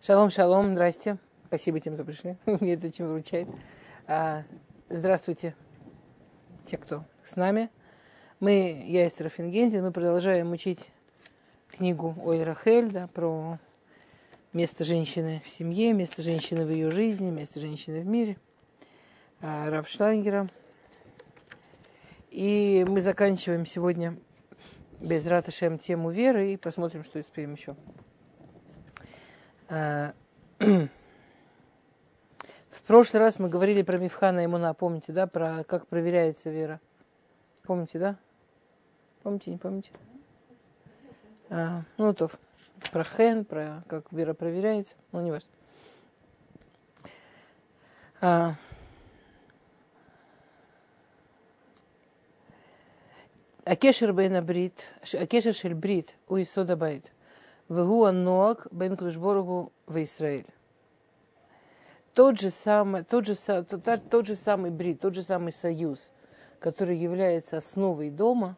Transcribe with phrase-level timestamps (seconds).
[0.00, 1.18] Шалом, шалом, здрасте.
[1.48, 2.36] Спасибо тем, кто пришли.
[2.46, 3.48] Мне это очень выручает.
[4.06, 4.44] А,
[4.88, 5.56] здравствуйте,
[6.64, 7.68] те, кто с нами.
[8.38, 9.50] Мы, я и Серафин
[9.82, 10.92] мы продолжаем учить
[11.66, 13.58] книгу Ой Рахель, да, про
[14.52, 18.36] место женщины в семье, место женщины в ее жизни, место женщины в мире.
[19.40, 20.46] А, Раф Шлангера.
[22.30, 24.16] И мы заканчиваем сегодня
[25.00, 27.74] без Раташем тему веры и посмотрим, что успеем еще.
[29.68, 30.12] Э,
[30.58, 30.88] в
[32.86, 36.80] прошлый раз мы говорили про Мифхана Имуна, помните, да, про как проверяется вера.
[37.64, 38.16] Помните, да?
[39.22, 39.90] Помните, не помните?
[41.50, 42.30] А, ну, то
[42.92, 45.50] про Хен, про как вера проверяется, ну, не важно.
[48.20, 48.54] А,
[53.64, 57.12] Акешер Бейна Брит, Акешер Шель Брит, Уисода Байт–
[57.68, 60.46] Вегуа Ноак Бен Кудушборгу в Израиль.
[62.14, 66.10] Тот же, самый, тот, же, тот, тот же самый брит, тот же самый союз,
[66.58, 68.56] который является основой дома,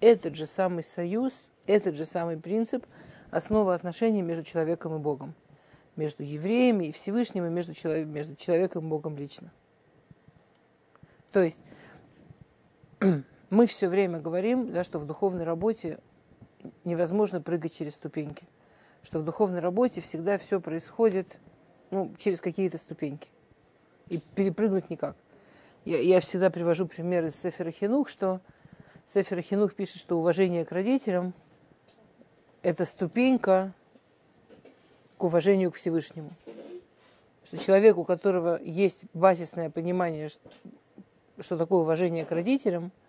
[0.00, 2.84] этот же самый союз, этот же самый принцип,
[3.30, 5.34] основа отношений между человеком и Богом,
[5.96, 9.52] между евреями и Всевышним, и между, человек, между человеком и Богом лично.
[11.32, 11.60] То есть
[13.50, 16.00] мы все время говорим, да, что в духовной работе
[16.84, 18.44] невозможно прыгать через ступеньки.
[19.02, 21.38] Что в духовной работе всегда все происходит
[21.90, 23.28] ну, через какие-то ступеньки.
[24.08, 25.16] И перепрыгнуть никак.
[25.84, 28.40] Я, я всегда привожу пример из Сефера Хинух, что
[29.06, 31.32] Сефер Хинух пишет, что уважение к родителям–
[32.62, 33.72] это ступенька
[35.16, 36.30] к уважению к Всевышнему.
[37.44, 40.28] Что человек, у которого есть базисное понимание,
[41.38, 42.90] что такое уважение к родителям–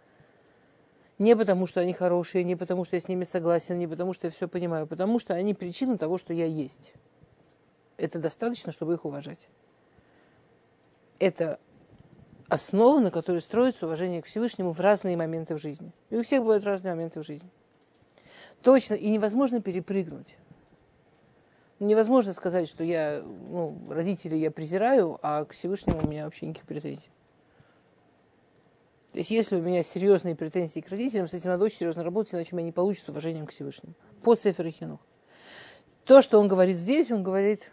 [1.21, 4.25] не потому, что они хорошие, не потому, что я с ними согласен, не потому, что
[4.25, 6.93] я все понимаю, потому что они причина того, что я есть.
[7.97, 9.47] Это достаточно, чтобы их уважать.
[11.19, 11.59] Это
[12.47, 15.93] основа, на которой строится уважение к Всевышнему в разные моменты в жизни.
[16.09, 17.51] И у всех бывают разные моменты в жизни.
[18.63, 20.35] Точно, и невозможно перепрыгнуть.
[21.79, 26.65] Невозможно сказать, что я, ну, родителей я презираю, а к Всевышнему у меня вообще никаких
[26.65, 27.11] претензий.
[29.11, 32.33] То есть, если у меня серьезные претензии к родителям, с этим надо очень серьезно работать,
[32.33, 33.93] иначе у меня не получится уважением к Всевышнему.
[34.23, 34.73] По Сефер.
[36.05, 37.71] То, что он говорит здесь, он говорит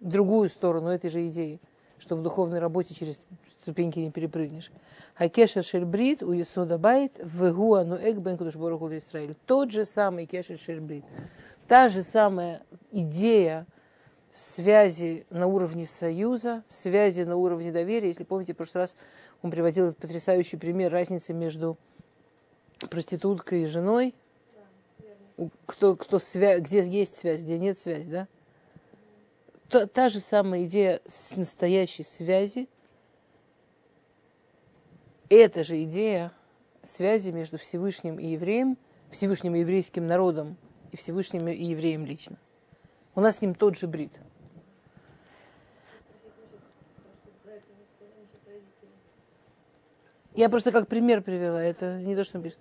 [0.00, 1.60] другую сторону этой же идеи,
[1.98, 3.20] что в духовной работе через
[3.58, 4.70] ступеньки не перепрыгнешь.
[5.14, 9.36] Хакеша шельбрит у Исода Байт вегуа ну эк бен Бороху Израиль.
[9.46, 11.04] Тот же самый кешель шельбрит.
[11.66, 12.62] Та же самая
[12.92, 13.66] идея
[14.30, 18.08] связи на уровне союза, связи на уровне доверия.
[18.08, 18.96] Если помните, в прошлый раз
[19.44, 21.76] он приводил этот потрясающий пример разницы между
[22.78, 24.14] проституткой и женой.
[25.66, 26.58] Кто, кто свя...
[26.60, 28.28] Где есть связь, где нет связи, да?
[29.68, 32.70] Та, та же самая идея с настоящей связи.
[35.28, 36.32] Эта же идея
[36.82, 38.78] связи между Всевышним и евреем,
[39.10, 40.56] Всевышним и еврейским народом
[40.90, 42.38] и Всевышним и евреем лично.
[43.14, 44.12] У нас с ним тот же брит.
[50.34, 52.58] Я просто как пример привела, это не то, что напишет.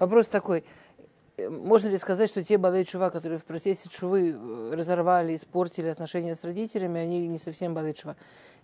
[0.00, 0.64] Вопрос такой.
[1.38, 6.34] Можно ли сказать, что те балей чува, которые в процессе чувы э, разорвали, испортили отношения
[6.34, 8.16] с родителями, они не совсем балей чува?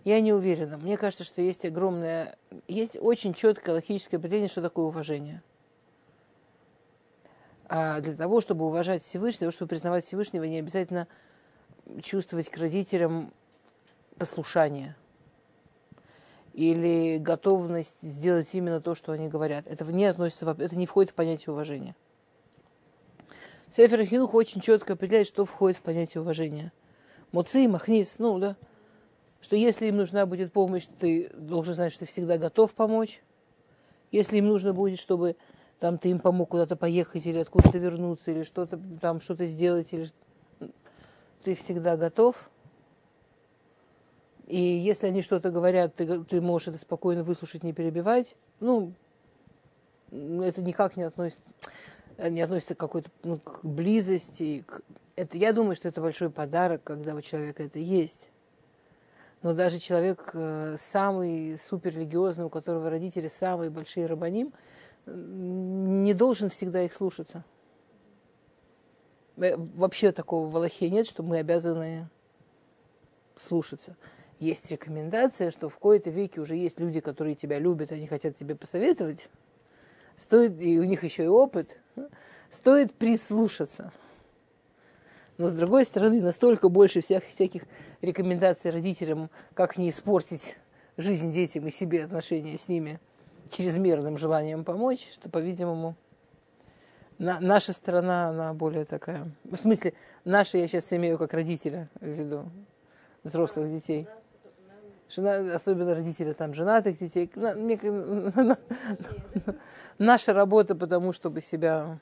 [0.03, 0.77] Я не уверена.
[0.77, 2.37] Мне кажется, что есть огромное,
[2.67, 5.41] есть очень четкое логическое определение, что такое уважение–
[7.69, 11.07] а для того, чтобы уважать Всевышнего, для того, чтобы признавать Всевышнего, не обязательно
[12.01, 13.31] чувствовать к родителям
[14.17, 14.95] послушание
[16.53, 19.67] или готовность сделать именно то, что они говорят.
[19.67, 21.95] Это не относится, это не входит в понятие уважения.
[23.71, 26.73] Сефер Хинух очень четко определяет, что входит в понятие уважения.
[27.31, 28.57] Муци, махнис, ну да,
[29.41, 33.21] что если им нужна будет помощь, ты должен знать, что ты всегда готов помочь.
[34.11, 35.35] Если им нужно будет, чтобы
[35.79, 40.09] там ты им помог куда-то поехать или откуда-то вернуться, или что-то там что-то сделать, или
[41.43, 42.49] ты всегда готов.
[44.47, 48.35] И если они что-то говорят, ты, ты можешь это спокойно выслушать, не перебивать.
[48.59, 48.93] Ну,
[50.11, 51.43] это никак не относится,
[52.17, 54.65] не относится к какой-то ну, к близости.
[54.67, 54.81] К...
[55.15, 58.31] Это, я думаю, что это большой подарок, когда у человека это есть.
[59.43, 64.51] Но даже человек э, самый суперлигиозный, у которого родители самые большие рабаним,
[65.05, 67.43] не должен всегда их слушаться.
[69.37, 72.09] Э, вообще такого в Аллахе нет, что мы обязаны
[73.35, 73.95] слушаться.
[74.39, 78.55] есть рекомендация, что в кои-то веке уже есть люди, которые тебя любят, они хотят тебе
[78.55, 79.29] посоветовать,
[80.17, 81.77] стоит, и у них еще и опыт,
[82.49, 83.91] стоит прислушаться.
[85.37, 87.63] Но с другой стороны, настолько больше всяких, всяких
[88.01, 90.57] рекомендаций родителям, как не испортить
[90.97, 92.99] жизнь детям и себе отношения с ними
[93.51, 95.95] чрезмерным желанием помочь, что, по-видимому,
[97.17, 99.31] на, наша сторона, она более такая.
[99.43, 99.93] В смысле,
[100.23, 102.49] наша я сейчас имею как родителя в виду,
[103.23, 104.07] взрослых детей.
[105.09, 107.31] Жена, особенно родители там женатых детей.
[109.97, 111.99] Наша работа потому, чтобы себя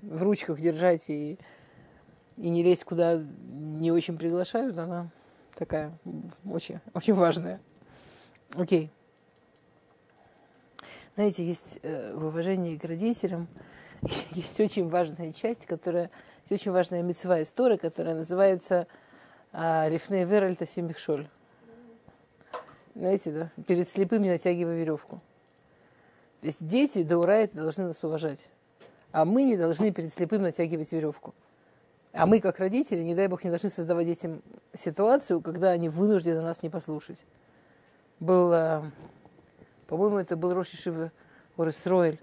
[0.00, 1.36] в ручках держать и
[2.38, 5.10] и не лезть куда не очень приглашают, она
[5.56, 5.92] такая
[6.48, 7.60] очень, очень важная.
[8.54, 8.90] Окей.
[11.18, 13.48] Знаете, есть э, в уважении к родителям
[14.30, 16.12] есть очень важная часть, которая
[16.48, 18.86] есть очень важная мецва история, которая называется
[19.52, 21.26] а, Рифней Веральта Симихшоль.
[22.94, 23.50] Знаете, да?
[23.66, 25.20] Перед слепыми натягивая веревку.
[26.40, 28.46] То есть дети до ура должны нас уважать.
[29.10, 31.34] А мы не должны перед слепым натягивать веревку.
[32.12, 34.40] А мы, как родители, не дай бог, не должны создавать детям
[34.72, 37.24] ситуацию, когда они вынуждены нас не послушать.
[38.20, 38.82] Был, э,
[39.88, 41.10] по-моему, это был Роши Шива
[41.56, 42.20] Оресроэль,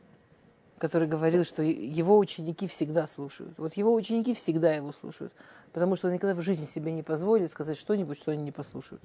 [0.77, 3.57] который говорил, что его ученики всегда слушают.
[3.57, 5.33] Вот его ученики всегда его слушают,
[5.73, 9.01] потому что он никогда в жизни себе не позволит сказать что-нибудь, что они не послушают.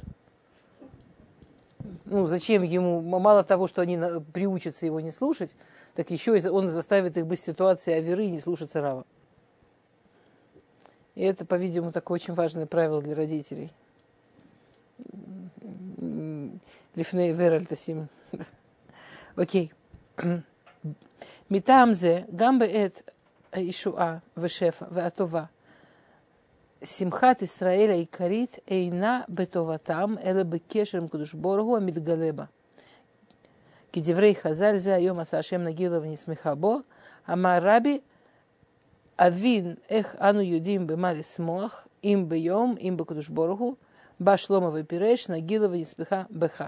[2.05, 3.99] Ну, зачем ему, мало того, что они
[4.33, 5.57] приучатся его не слушать,
[5.95, 9.07] так еще он заставит их быть в ситуации аверы и не слушаться Рава.
[11.15, 13.73] И это, по-видимому, такое очень важное правило для родителей.
[16.95, 18.09] Лифней веральтасим.
[19.39, 19.69] אוקיי.
[21.51, 23.03] מטעם זה, גם בעת
[23.53, 25.45] הישועה ושפע והטובה,
[26.85, 32.45] שמחת ישראל העיקרית אינה בטובתם, אלא בקשר עם קדוש ברוך הוא המתגלה בה.
[33.93, 36.79] כדברי חז"ל, זה היום עשה השם נגילה ונשמחה בו,
[37.33, 38.01] אמר רבי,
[39.19, 43.75] אבין איך אנו יודעים במה לשמוח, אם ביום, אם בקדוש ברוך הוא,
[44.21, 46.65] בא שלמה ופירש, נגילה ונשמחה בך.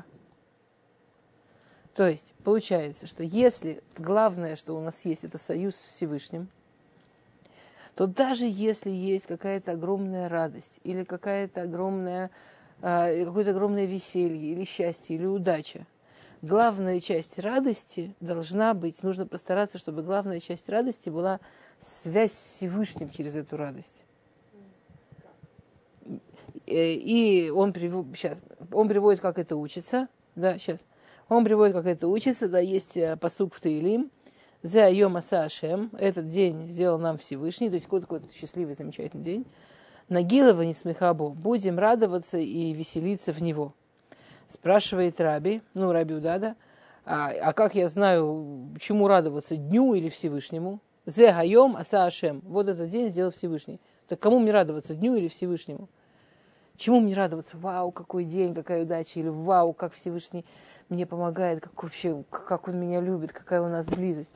[1.94, 6.48] То есть, получается, что если главное, что у нас есть, это союз с Всевышним,
[7.94, 12.30] то даже если есть какая-то огромная радость или какая-то огромная,
[12.80, 15.86] какое-то огромное веселье или счастье или удача,
[16.40, 21.40] главная часть радости должна быть, нужно постараться, чтобы главная часть радости была
[21.78, 24.04] связь с Всевышним через эту радость.
[26.64, 28.42] И он, сейчас,
[28.72, 30.08] он приводит, как это учится.
[30.34, 30.80] Да, сейчас.
[31.32, 32.46] Он приводит, как это учится.
[32.46, 34.11] Да, есть э, посук в Таилим.
[34.62, 35.90] За Йом Аса Ашем.
[35.99, 37.69] Этот день сделал нам Всевышний.
[37.69, 39.46] То есть какой-то, какой счастливый, замечательный день.
[40.11, 41.31] Нагилова не смехабо.
[41.31, 43.73] Будем радоваться и веселиться в него.
[44.46, 46.55] Спрашивает Раби, ну, Раби Удада,
[47.06, 50.81] а, а как я знаю, чему радоваться, дню или Всевышнему?
[51.06, 52.43] Зе Гайом Аса Ашем.
[52.44, 53.81] Вот этот день сделал Всевышний.
[54.06, 55.88] Так кому мне радоваться, дню или Всевышнему?
[56.76, 57.56] Чему мне радоваться?
[57.56, 59.20] Вау, какой день, какая удача.
[59.20, 60.44] Или вау, как Всевышний
[60.88, 64.32] мне помогает, как вообще, как он меня любит, какая у нас близость.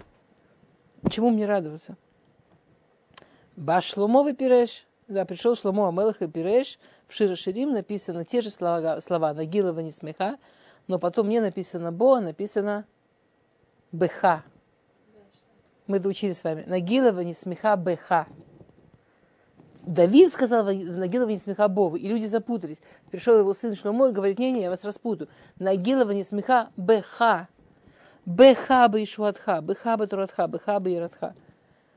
[1.11, 1.97] Чему мне радоваться?
[3.56, 4.87] Баш Шломовый Пиреш.
[5.09, 6.79] Да, пришел Шломо Амелах и Пиреш.
[7.06, 10.37] В Шира Ширим написано те же слова, слова Нагилова не смеха,
[10.88, 12.87] но потом не написано Бо, а написано
[13.93, 14.43] Беха.
[15.87, 16.64] Мы это учили с вами.
[16.66, 18.26] Нагилова не смеха Беха.
[19.87, 22.78] Давид сказал Нагилова не смеха Бову, и люди запутались.
[23.11, 25.28] Пришел его сын Шломо и говорит, не-не, я вас распутаю.
[25.61, 27.49] Нагилова не смеха Беха.
[28.26, 31.37] Беха бы Ишуатха, Беха бы Туратха, Беха бы Иратха.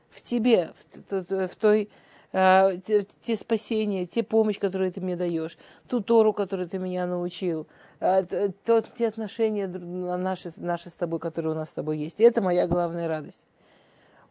[0.08, 0.70] В тебе,
[1.10, 1.90] в, в той
[2.32, 7.06] а, те, те спасения, те помощь, которую ты мне даешь, ту Тору, которую ты меня
[7.06, 7.66] научил,
[7.98, 12.20] а, то, те отношения наши, наши с тобой, которые у нас с тобой есть.
[12.20, 13.40] Это моя главная радость.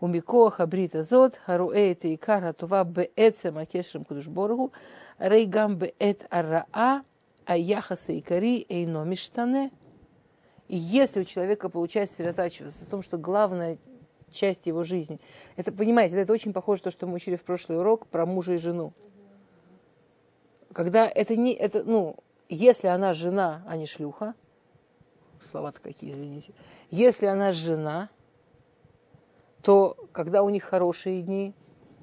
[0.02, 4.72] У Микоха Брита Зод, Харуэйта и Кара Това Беэцем Акешем Кудушборгу,
[5.18, 7.04] Рейгам Беэт Араа,
[7.46, 9.72] Аяхаса и Кари Эйно Миштане.
[10.70, 13.78] И если у человека получается сосредотачиваться в том, что главное
[14.32, 15.20] часть его жизни.
[15.56, 18.54] Это, понимаете, это очень похоже на то, что мы учили в прошлый урок про мужа
[18.54, 18.94] и жену.
[20.72, 22.16] Когда это не, это, ну,
[22.48, 24.36] если она жена, а не шлюха,
[25.42, 26.54] слова-то какие, извините,
[26.92, 28.10] если она жена,
[29.62, 31.54] то когда у них хорошие дни,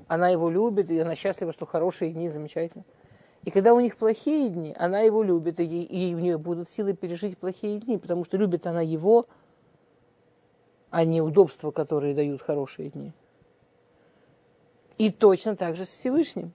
[0.08, 2.84] она его любит, и она счастлива, что хорошие дни, замечательно.
[3.44, 6.94] И когда у них плохие дни, она его любит, и, и у нее будут силы
[6.94, 9.26] пережить плохие дни, потому что любит она его,
[10.90, 13.12] а не удобства, которые дают хорошие дни.
[14.98, 16.52] И точно так же с Всевышним.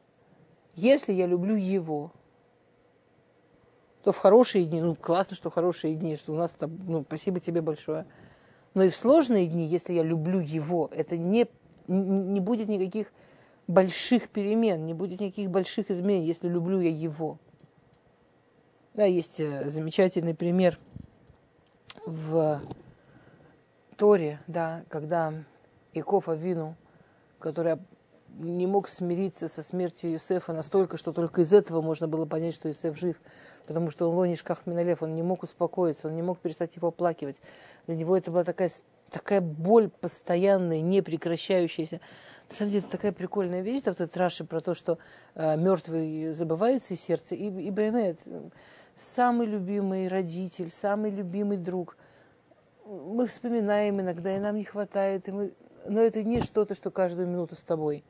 [0.75, 2.11] Если я люблю Его,
[4.03, 7.39] То в хорошие дни, ну классно, что хорошие дни, что у нас там, ну спасибо
[7.39, 8.07] тебе большое.
[8.73, 11.47] Но и в сложные дни, если я люблю его, это не,
[11.87, 13.11] не будет никаких
[13.67, 17.37] больших перемен, не будет никаких больших изменений, если люблю я его.
[18.93, 20.77] Да, есть э, замечательный пример
[22.05, 22.61] в
[23.97, 25.33] Торе, да, когда
[25.93, 26.75] Яков Авину,
[27.39, 27.77] который
[28.37, 32.69] не мог смириться со смертью Юсефа настолько, что только из этого можно было понять, что
[32.69, 33.17] Юсеф жив.
[33.71, 37.41] Потому что он лонишках Миналев, он не мог успокоиться, он не мог перестать его оплакивать.
[37.87, 38.69] Для него это была такая,
[39.09, 41.99] такая боль постоянная, не прекращающаяся.
[42.49, 44.97] На самом деле, это такая прикольная вещь, да, вот этот Раши про то, что
[45.35, 47.33] э, мертвый забывается из сердца.
[47.33, 48.19] И, и Баймет,
[48.95, 51.95] самый любимый родитель, самый любимый друг.
[52.85, 55.53] Мы вспоминаем иногда, и нам не хватает, и мы...
[55.85, 58.03] но это не что-то, что каждую минуту с тобой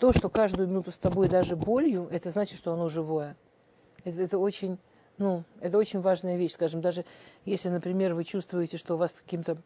[0.00, 3.36] то, что каждую минуту с тобой даже болью, это значит, что оно живое.
[4.04, 4.78] Это, это очень,
[5.18, 6.52] ну, это очень важная вещь.
[6.52, 7.04] Скажем, даже
[7.44, 9.58] если, например, вы чувствуете, что у вас с каким-то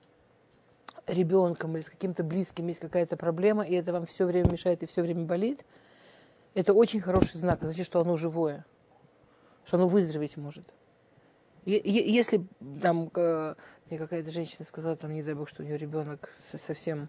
[1.07, 4.87] ребенком или с каким-то близким есть какая-то проблема, и это вам все время мешает и
[4.87, 5.65] все время болит,
[6.55, 7.59] это очень хороший знак.
[7.63, 8.65] Значит, что оно живое,
[9.67, 10.65] что оно выздороветь может.
[11.67, 12.47] Если
[12.83, 17.09] там мне какая-то женщина сказала, там, не дай бог, что у нее ребенок совсем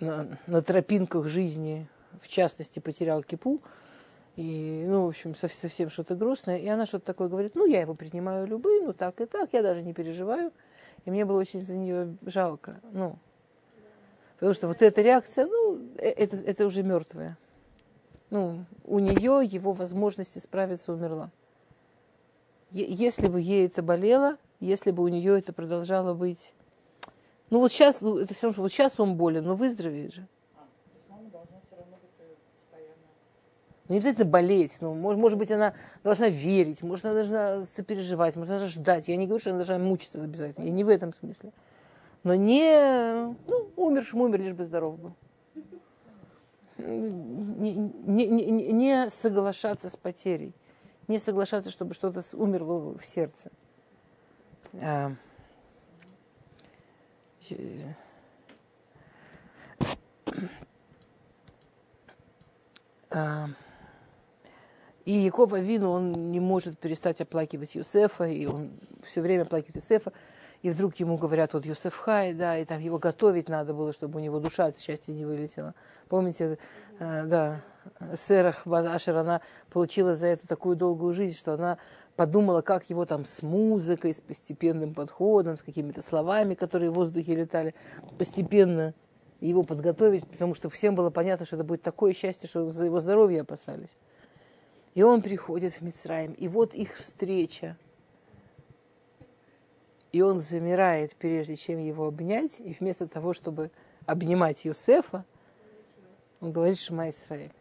[0.00, 1.86] на, на тропинках жизни,
[2.20, 3.62] в частности, потерял кипу,
[4.36, 6.58] и, ну, в общем, совсем что-то грустное.
[6.58, 9.62] И она что-то такое говорит, ну, я его принимаю любым, ну, так и так, я
[9.62, 10.52] даже не переживаю.
[11.04, 13.16] И мне было очень за нее жалко, ну,
[14.34, 17.38] потому что вот эта реакция, ну, э, это, это уже мертвая.
[18.30, 21.30] Ну, у нее его возможности справиться умерла.
[22.72, 26.52] Если бы ей это болело, если бы у нее это продолжало быть
[27.50, 30.26] ну вот сейчас, ну, это все равно, вот сейчас он болен, но выздоровеет же.
[33.88, 38.34] Ну, не обязательно болеть, ну, может, может быть, она должна верить, может, она должна сопереживать,
[38.34, 39.06] может, она должна ждать.
[39.08, 41.52] Я не говорю, что она должна мучиться обязательно, я не в этом смысле.
[42.24, 45.12] Но не, ну, умер, лишь бы здоров был.
[46.78, 50.52] Не, не, не, не соглашаться с потерей,
[51.06, 53.50] не соглашаться, чтобы что-то умерло в сердце.
[54.80, 55.12] А,
[63.10, 63.46] а,
[65.06, 68.72] и Яков Авину, он не может перестать оплакивать Юсефа, и он
[69.04, 70.12] все время оплакивает Юсефа.
[70.62, 74.18] И вдруг ему говорят, вот Юсеф Хай, да, и там его готовить надо было, чтобы
[74.18, 75.74] у него душа от счастья не вылетела.
[76.08, 76.58] Помните,
[76.98, 77.60] э, да,
[78.16, 81.78] Серах Бадашер, она получила за это такую долгую жизнь, что она
[82.16, 87.36] подумала, как его там с музыкой, с постепенным подходом, с какими-то словами, которые в воздухе
[87.36, 87.76] летали,
[88.18, 88.92] постепенно
[89.38, 93.00] его подготовить, потому что всем было понятно, что это будет такое счастье, что за его
[93.00, 93.94] здоровье опасались.
[94.96, 97.76] И он приходит в Мицраим, и вот их встреча.
[100.10, 103.70] И он замирает, прежде чем его обнять, и вместо того, чтобы
[104.06, 105.24] обнимать Юсефа,
[106.40, 107.52] он говорит Шма Исраиль.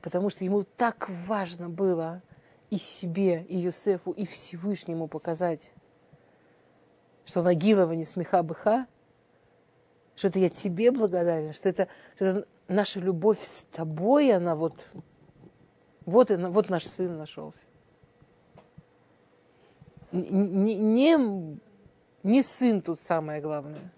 [0.00, 2.22] Потому что ему так важно было–
[2.74, 5.72] и себе, и Юсефу, и Всевышнему показать,
[7.24, 8.86] что Нагилова не смеха быха,
[10.16, 14.88] что это я тебе благодарен, что это, что это наша любовь с тобой, она вот,
[16.06, 17.58] вот, и, вот наш сын нашелся.
[20.12, 21.58] Не, не,
[22.22, 23.92] не сын тут самое главное.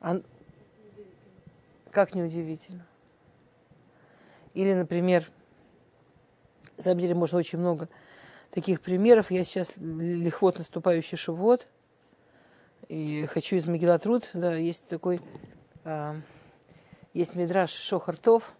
[0.00, 0.20] А,
[1.90, 2.86] как неудивительно.
[4.54, 5.28] Или, например,
[6.76, 7.88] на самом деле можно очень много
[8.50, 9.30] таких примеров.
[9.30, 11.66] Я сейчас лихвот наступающий шивот.
[12.88, 15.20] И хочу из Магилатруд, да, есть такой,
[15.84, 16.14] а,
[17.12, 18.54] есть мидраж Шохартов.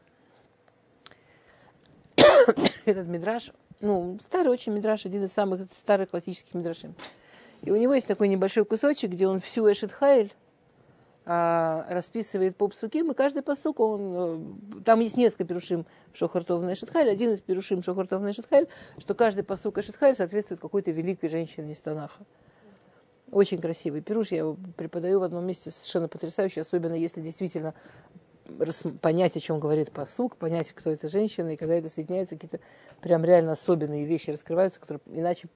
[2.84, 6.94] Этот мидраж, ну, старый очень мидраж, один из самых старых классических мидрашей.
[7.62, 10.32] И у него есть такой небольшой кусочек, где он всю Эшет Хайль
[11.30, 16.72] а, расписывает по псуким, и каждый посук, он, э, там есть несколько перушим Шохартов на
[16.72, 21.72] Эшетхайль, один из перушим Шохартов на Эшетхайль, что каждый посук Эшетхайль соответствует какой-то великой женщине
[21.72, 22.24] из Танаха.
[23.30, 27.74] Очень красивый пируш, я его преподаю в одном месте, совершенно потрясающий, особенно если действительно
[29.00, 32.60] понять, о чем говорит посук, понять, кто эта женщина, и когда это соединяется, какие-то
[33.00, 35.48] прям реально особенные вещи раскрываются, которые иначе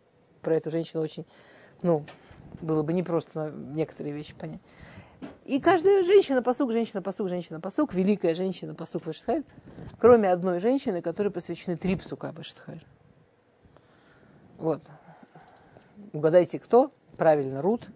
[0.43, 1.27] про эту женщину очень,
[1.83, 2.05] ну,
[2.61, 4.61] было бы непросто некоторые вещи понять.
[5.45, 9.45] И каждая женщина посук, женщина посук, женщина посук, великая женщина посук Ваштхайль,
[9.99, 12.85] кроме одной женщины, которой посвящены три псука Ваштхайль.
[14.59, 14.83] Вот.
[16.13, 16.93] Угадайте, кто?
[17.17, 17.89] Правильно, Рут.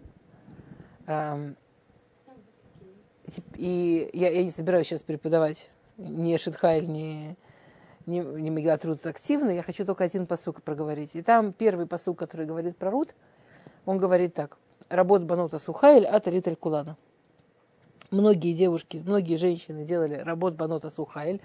[3.55, 7.35] И я, я не собираюсь сейчас преподавать ни אשת חיל, ни,
[8.05, 11.15] не, не מגילת רות активный, я хочу только один פסוק проговорить.
[11.15, 13.15] И там первый פסוק, который говорит про Рут,
[13.85, 14.57] он говорит так.
[14.89, 16.95] רבות בנות עשו חיל ואת עלית על כולנה.
[18.09, 21.41] Многие девушки, многие женщины делали, רבות בנות עשו חיל,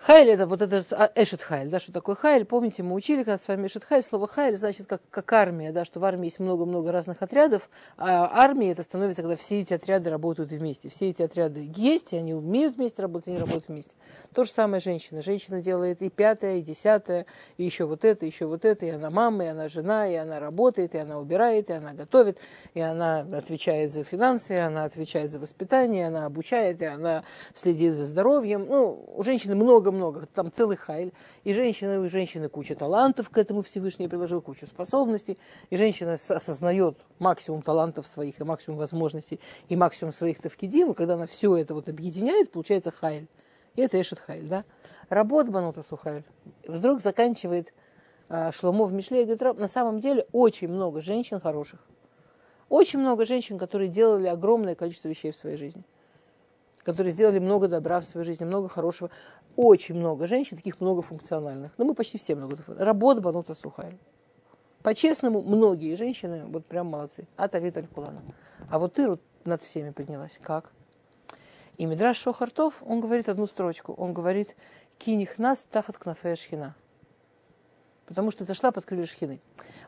[0.00, 2.44] חיל это вот это а, אשת חיל, да, что такое חיל.
[2.44, 4.02] Помните, мы учили когда с вами אשת חיל.
[4.02, 8.30] Слово חיל значит как, как армия, да, что в армии есть много-много разных отрядов, а
[8.32, 10.88] армия это становится, когда все эти отряды работают вместе.
[10.88, 13.96] Все эти отряды есть, и они умеют вместе работать, и они работают вместе.
[14.32, 15.20] То же самое женщина.
[15.20, 17.26] Женщина делает и пятое, и десятое,
[17.56, 20.38] и еще вот это, еще вот это, и она мама, и она жена, и она
[20.38, 22.38] работает, и она убирает, и она готовит,
[22.74, 27.24] и она отвечает за финансы, и она отвечает за воспитание, и она обучает, и она
[27.54, 28.66] следит за здоровьем.
[28.68, 31.12] Ну, у женщины много много-много, там целый хайль.
[31.44, 35.38] И женщина, у женщины куча талантов к этому Всевышний приложил, кучу способностей.
[35.70, 40.92] И женщина осознает максимум талантов своих и максимум возможностей и максимум своих тавкидим.
[40.92, 43.28] И когда она все это вот объединяет, получается хайль.
[43.76, 44.64] И это Эшет Хайль, да?
[45.08, 46.24] Работа Банута Сухайль.
[46.66, 47.72] Вдруг заканчивает
[48.28, 51.78] э, Шломо в Мишле и говорит, на самом деле очень много женщин хороших.
[52.68, 55.84] Очень много женщин, которые делали огромное количество вещей в своей жизни
[56.88, 59.10] которые сделали много добра в своей жизни, много хорошего.
[59.56, 61.70] Очень много женщин, таких многофункциональных.
[61.76, 62.56] Но мы почти все много.
[62.66, 63.98] Работа Банута Сухай.
[64.82, 67.28] По-честному, многие женщины вот прям молодцы.
[67.36, 68.22] А Талит Аль-Кулана.
[68.70, 70.38] А вот ты вот над всеми поднялась.
[70.40, 70.72] Как?
[71.76, 73.92] И Мидраш Шохартов, он говорит одну строчку.
[73.92, 74.56] Он говорит,
[74.96, 76.74] киних нас тахат кнафея шхина.
[78.06, 79.42] Потому что зашла под крылья шхины.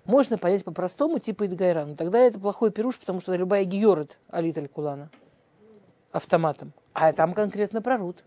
[0.04, 1.87] Можно понять по-простому, типа Идгайра.
[1.87, 5.09] Но тогда это плохой пируш, потому что любая георет алит аль-кулана
[6.12, 6.72] автоматом.
[6.92, 8.24] А там конкретно про Рут.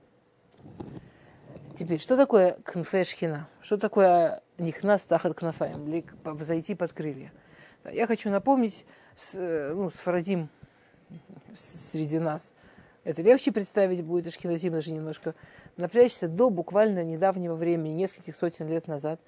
[1.76, 3.50] Теперь, что такое кнфешхина?
[3.62, 5.88] Что такое нихнас тахат кнафаем?
[5.88, 6.06] Или
[6.44, 7.32] зайти под крылья?
[7.92, 8.86] Я хочу напомнить,
[9.16, 10.50] с, э, ну, с Фарадим
[11.56, 12.54] среди нас.
[13.04, 15.36] Это легче представить будет, Ашкиназим даже немножко
[15.76, 19.20] напрячься до буквально недавнего времени, нескольких сотен лет назад.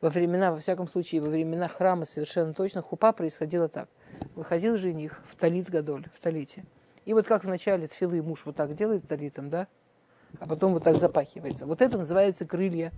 [0.00, 3.88] Во времена, во всяком случае, во времена храма совершенно точно хупа происходило так.
[4.34, 6.66] Выходил жених в талит Гадоль, в талите–
[7.04, 9.66] и вот как в начале тфилы муж вот так делает талитом, да,
[10.40, 11.66] а потом вот так запахивается.
[11.66, 12.92] Вот это называется крылья.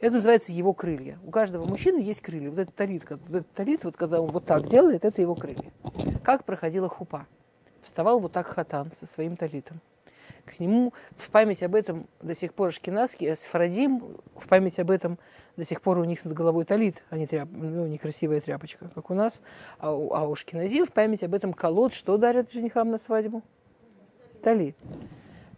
[0.00, 1.18] Это называется его крылья.
[1.24, 2.50] У каждого мужчины есть крылья.
[2.50, 5.72] Вот этот талит, вот этот талит, вот когда он вот так делает, это его крылья.
[6.24, 7.26] Как проходила хупа?
[7.82, 9.80] Вставал вот так хатан со своим талитом.
[10.44, 15.18] К нему в память об этом до сих пор шкинаски, Сфарадим, в память об этом
[15.56, 19.10] до сих пор у них над головой талит, а не тряп, ну, некрасивая тряпочка, как
[19.10, 19.40] у нас.
[19.78, 23.42] А у, а у шкиназим в память об этом колод, что дарят женихам на свадьбу?
[24.42, 24.76] Талит.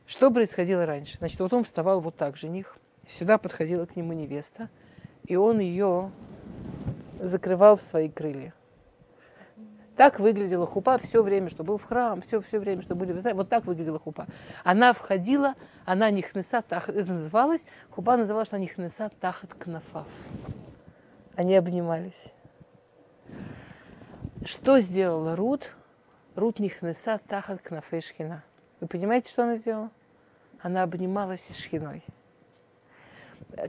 [0.06, 1.16] Что происходило раньше?
[1.18, 2.76] Значит, вот он вставал вот так, жених,
[3.08, 4.68] сюда подходила к нему невеста,
[5.26, 6.10] и он ее
[7.20, 8.52] закрывал в свои крылья.
[9.96, 13.34] Так выглядела хупа все время, что был в храм, все, все время, что были в
[13.34, 14.26] Вот так выглядела хупа.
[14.64, 15.54] Она входила,
[15.84, 20.06] она нихнеса тахат, это называлось, хупа называлась, что нихнеса тахат кнафав.
[21.36, 22.32] Они обнимались.
[24.44, 25.70] Что сделала Рут?
[26.34, 28.42] Рут нихнеса тахат кнафей шхина.
[28.80, 29.90] Вы понимаете, что она сделала?
[30.60, 32.02] Она обнималась с шхиной.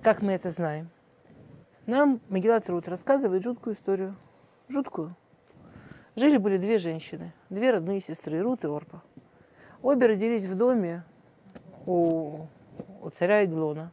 [0.02, 0.90] Как мы это знаем?
[1.86, 4.16] Нам Магеллат Рут рассказывает жуткую историю.
[4.70, 5.16] Жуткую.
[6.16, 9.04] Жили-были две женщины, две родные сестры, Рут и Орпа.
[9.82, 11.04] Обе родились в доме
[11.86, 12.46] у,
[13.02, 13.92] у царя Иглона,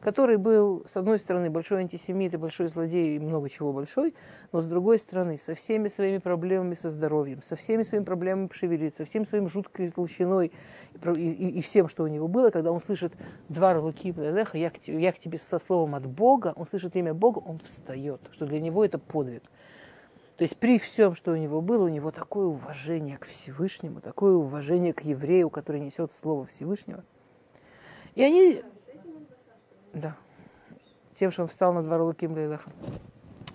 [0.00, 4.14] который был, с одной стороны, большой антисемит и большой злодей, и много чего большой,
[4.52, 9.02] но с другой стороны, со всеми своими проблемами со здоровьем, со всеми своими проблемами пошевелиться,
[9.02, 10.52] со всем своим жуткой толщиной
[11.16, 13.12] и, и, и всем, что у него было, когда он слышит
[13.48, 17.58] два рулуки, я, я к тебе со словом от Бога, он слышит имя Бога, он
[17.58, 19.42] встает, что для него это подвиг.
[20.36, 24.34] То есть при всем, что у него было, у него такое уважение к Всевышнему, такое
[24.34, 27.04] уважение к еврею, который несет слово Всевышнего.
[28.14, 28.62] И они...
[29.94, 30.16] Да.
[31.14, 32.70] Тем, что он встал на двору Луким Лейлаха.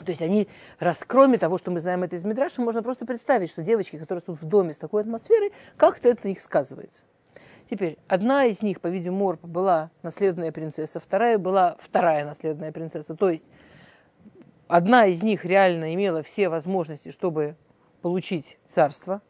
[0.04, 0.48] То есть они,
[0.80, 4.24] раз кроме того, что мы знаем это из Мидраша, можно просто представить, что девочки, которые
[4.24, 7.04] тут в доме с такой атмосферой, как-то это на них сказывается.
[7.70, 13.16] Теперь, одна из них, по-видимому, была наследная принцесса, вторая была вторая наследная принцесса.
[13.16, 13.46] То есть
[14.72, 17.58] Одна из них реально имела все возможности, чтобы
[18.02, 19.22] получить царство.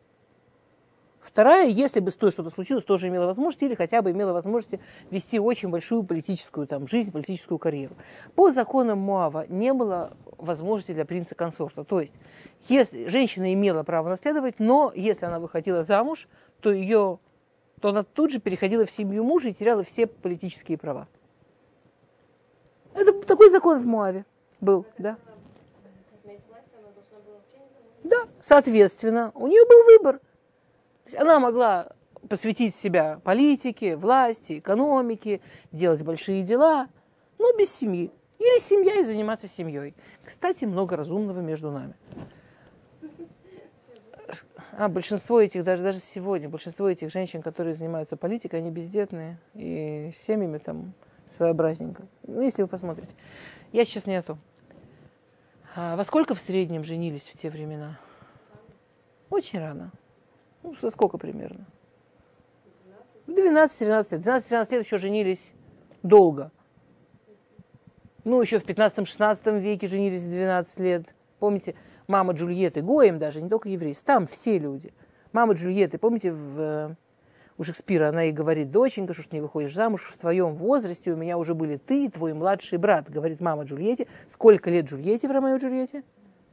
[1.20, 4.80] Вторая, если бы с той что-то случилось, тоже имела возможность или хотя бы имела возможность
[5.10, 7.96] вести очень большую политическую там, жизнь, политическую карьеру.
[8.36, 11.86] По законам Муава не было возможности для принца-консорта.
[11.86, 12.14] То есть,
[12.70, 16.28] если женщина имела право наследовать, но если она выходила замуж,
[16.60, 17.18] то ее
[17.80, 21.08] то она тут же переходила в семью мужа и теряла все политические права.
[22.94, 24.24] Это такой закон в Муаве
[24.60, 25.18] был, да?
[28.04, 30.20] Да, соответственно, у нее был выбор.
[30.20, 31.92] То есть она могла
[32.30, 36.88] посвятить себя политике, власти, экономике, делать большие дела,
[37.38, 38.12] но без семьи.
[38.40, 39.94] Или семья и заниматься семьей.
[40.24, 41.94] Кстати, много разумного между нами.
[44.74, 50.12] А большинство этих, даже, даже сегодня, большинство этих женщин, которые занимаются политикой, они бездетные и
[50.26, 50.94] семьями там
[51.28, 52.04] своеобразненько.
[52.26, 53.12] Ну, если вы посмотрите.
[53.72, 54.40] Я сейчас не о том.
[55.74, 57.98] А во сколько в среднем женились в те времена?
[59.30, 59.92] Очень рано.
[60.64, 61.66] Ну, со сколько примерно?
[63.28, 64.26] 12-13 лет.
[64.26, 65.52] 12-13 лет еще женились
[66.04, 66.52] долго.
[68.26, 71.16] Ну, еще в 15-16 веке женились в 12 лет.
[71.40, 71.76] Помните,
[72.08, 74.94] мама Джульетты, Гоем даже, не только евреи, там все люди.
[75.32, 76.96] Мама Джульетты, помните, в, э,
[77.62, 81.16] у Шекспира она ей говорит, доченька, что ж не выходишь замуж в твоем возрасте, у
[81.16, 84.08] меня уже были ты и твой младший брат, говорит мама Джульетте.
[84.30, 86.04] Сколько лет Джульетте в Ромео Джульетте?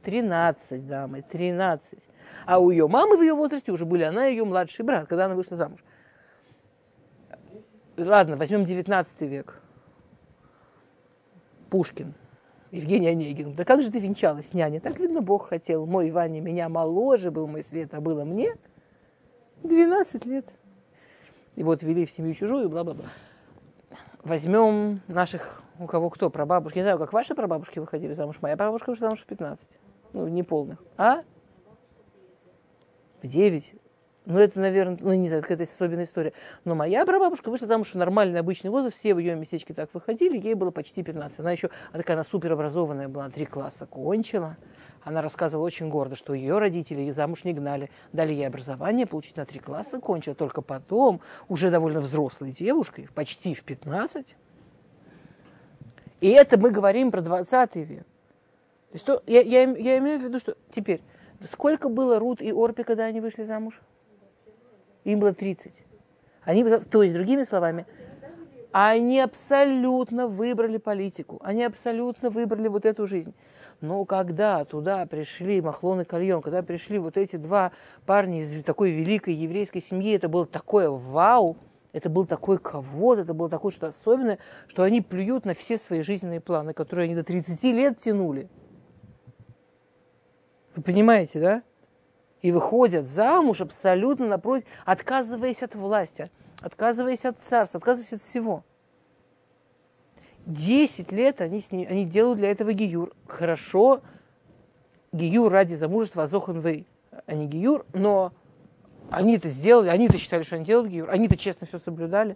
[0.03, 1.97] 13, дамы, 13.
[2.45, 5.25] А у ее мамы в ее возрасте уже были она и ее младший брат, когда
[5.25, 5.83] она вышла замуж.
[7.97, 9.59] Ладно, возьмем 19 век.
[11.71, 12.13] Пушкин.
[12.69, 13.55] Евгений Онегин.
[13.55, 14.79] Да как же ты венчалась, няня?
[14.79, 15.87] Так, видно, Бог хотел.
[15.87, 18.53] Мой Ваня меня моложе был, мой свет, а было мне
[19.63, 20.45] 12 лет.
[21.59, 23.09] И вот вели в семью чужую, бла-бла-бла.
[24.23, 26.77] Возьмем наших, у кого кто, прабабушки.
[26.77, 28.37] Не знаю, как ваши прабабушки выходили замуж.
[28.39, 29.67] Моя бабушка вышла замуж в 15.
[30.13, 30.81] Ну, не полных.
[30.95, 31.23] А?
[33.21, 33.73] В 9.
[34.25, 36.31] Ну, это, наверное, ну, не знаю, какая-то особенная история.
[36.63, 40.37] Но моя прабабушка вышла замуж в нормальный обычный возраст, все в ее местечке так выходили,
[40.37, 41.39] ей было почти 15.
[41.39, 44.55] Она еще, она такая, она суперобразованная была, три класса кончила.
[45.03, 49.37] Она рассказывала очень гордо, что ее родители ее замуж не гнали, дали ей образование, получить
[49.37, 54.35] на три класса, кончила только потом, уже довольно взрослой девушкой, почти в 15.
[56.21, 58.03] И это мы говорим про 20 век.
[58.89, 61.01] То есть, то, я, я, я имею в виду, что теперь,
[61.49, 63.79] сколько было Рут и Орпи, когда они вышли замуж?
[65.03, 65.83] Им было 30.
[66.43, 67.85] Они, то есть, другими словами,
[68.71, 73.33] они абсолютно выбрали политику, они абсолютно выбрали вот эту жизнь.
[73.81, 77.71] Но когда туда пришли Махлон и Кальон, когда пришли вот эти два
[78.05, 81.57] парня из такой великой еврейской семьи, это было такое вау,
[81.93, 86.01] это был такой ковод, это было такое что-то особенное, что они плюют на все свои
[86.01, 88.49] жизненные планы, которые они до 30 лет тянули.
[90.75, 91.63] Вы понимаете, да?
[92.41, 98.63] и выходят замуж абсолютно напротив, отказываясь от власти, отказываясь от царства, отказываясь от всего.
[100.49, 103.13] Десять лет они, с ним, они делают для этого гиюр.
[103.27, 104.01] Хорошо,
[105.11, 106.85] гиюр ради замужества Азохан Вей,
[107.25, 108.33] а не гиюр, но
[109.11, 112.35] они это сделали, они это считали, что они делают гиюр, они это честно все соблюдали.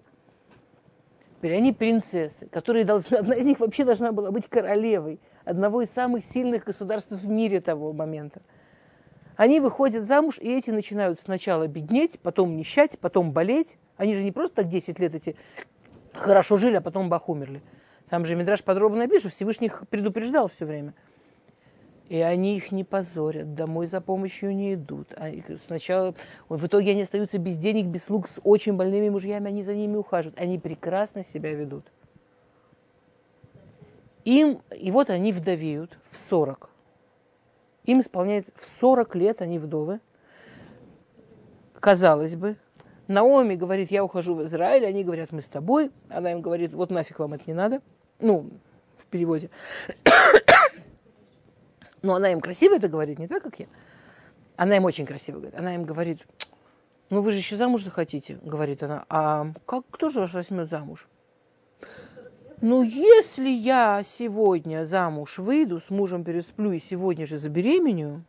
[1.37, 5.89] Теперь они принцессы, которые должны, одна из них вообще должна была быть королевой одного из
[5.89, 8.41] самых сильных государств в мире того момента–
[9.35, 13.77] они выходят замуж, и эти начинают сначала беднеть, потом нищать, потом болеть.
[13.97, 15.35] Они же не просто так 10 лет эти
[16.13, 17.61] хорошо жили, а потом бах умерли.
[18.09, 20.93] Там же Мидраш подробно напишет, Всевышний их предупреждал все время.
[22.09, 25.07] И они их не позорят, домой за помощью не идут.
[25.15, 26.13] Они сначала,
[26.49, 29.95] в итоге они остаются без денег, без слуг, с очень больными мужьями, они за ними
[29.95, 30.39] ухаживают.
[30.39, 31.85] Они прекрасно себя ведут.
[34.25, 36.69] Им, и вот они вдовеют в 40.
[37.85, 39.99] Им исполняется в 40 лет, они вдовы.
[41.79, 42.55] Казалось бы,
[43.07, 45.91] Наоми говорит, я ухожу в Израиль, они говорят, мы с тобой.
[46.09, 47.81] Она им говорит, вот нафиг вам это не надо.
[48.23, 48.49] Ну,
[48.97, 49.49] в переводе.
[52.01, 53.67] Но она им красиво это говорит, не так, как я.
[54.55, 55.59] Она им очень красиво говорит.
[55.59, 56.25] Она им говорит,
[57.09, 59.05] ну вы же еще замуж захотите, говорит она.
[59.09, 61.09] А как, кто же вас возьмет замуж?
[62.61, 68.23] Ну, если я сегодня замуж выйду, с мужем пересплю и сегодня же забеременю,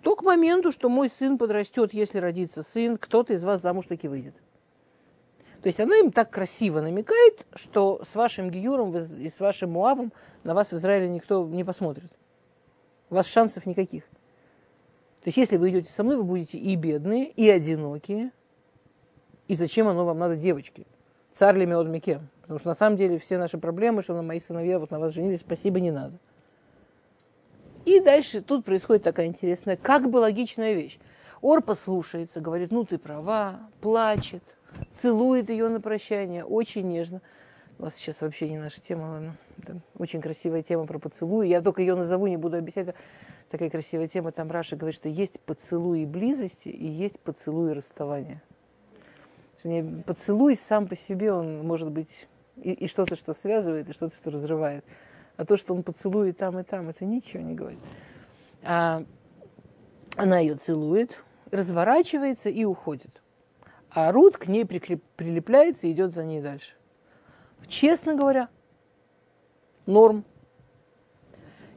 [0.00, 4.08] то к моменту, что мой сын подрастет, если родится сын, кто-то из вас замуж таки
[4.08, 4.34] выйдет.
[5.64, 10.12] То есть она им так красиво намекает, что с вашим Гиюром и с вашим Муавом
[10.42, 12.12] на вас в Израиле никто не посмотрит.
[13.08, 14.02] У вас шансов никаких.
[15.22, 18.30] То есть если вы идете со мной, вы будете и бедные, и одинокие.
[19.48, 20.86] И зачем оно вам надо, девочки?
[21.32, 22.28] Царь ли микем?
[22.42, 25.14] Потому что на самом деле все наши проблемы, что на мои сыновья вот на вас
[25.14, 26.18] женились, спасибо, не надо.
[27.86, 30.98] И дальше тут происходит такая интересная, как бы логичная вещь.
[31.40, 34.42] Ор послушается, говорит, ну ты права, плачет,
[34.92, 37.20] целует ее на прощание, очень нежно.
[37.78, 39.36] У вас сейчас вообще не наша тема, ладно.
[39.58, 41.48] Это очень красивая тема про поцелуй.
[41.48, 42.94] Я только ее назову, не буду объяснять.
[43.50, 44.30] Такая красивая тема.
[44.32, 48.42] Там Раша говорит, что есть поцелуи близости и есть поцелуи расставания.
[50.06, 54.30] Поцелуй сам по себе, он может быть и, и что-то, что связывает, и что-то, что
[54.30, 54.84] разрывает.
[55.36, 57.80] А то, что он поцелует там и там, это ничего не говорит.
[58.62, 59.04] А
[60.16, 63.22] она ее целует, разворачивается и уходит.
[63.94, 66.72] А Рут к ней прикреп, прилепляется и идет за ней дальше.
[67.68, 68.48] Честно говоря,
[69.86, 70.24] Норм.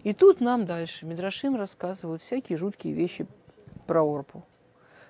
[0.04, 3.28] И тут нам дальше Мидрашим рассказывают всякие жуткие вещи
[3.86, 4.44] про Орпу.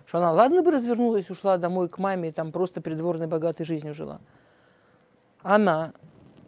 [0.06, 3.94] Что она, ладно бы развернулась, ушла домой к маме и там просто придворной богатой жизнью
[3.94, 4.20] жила.
[5.44, 5.94] Она,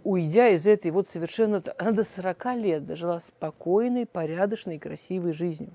[0.03, 1.63] уйдя из этой вот совершенно...
[1.77, 5.71] Она до 40 лет дожила спокойной, порядочной, красивой жизнью.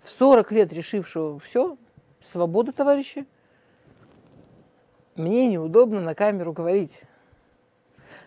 [0.00, 1.76] В 40 лет решившего все,
[2.22, 3.26] свобода, товарищи,
[5.16, 7.02] мне неудобно на камеру говорить.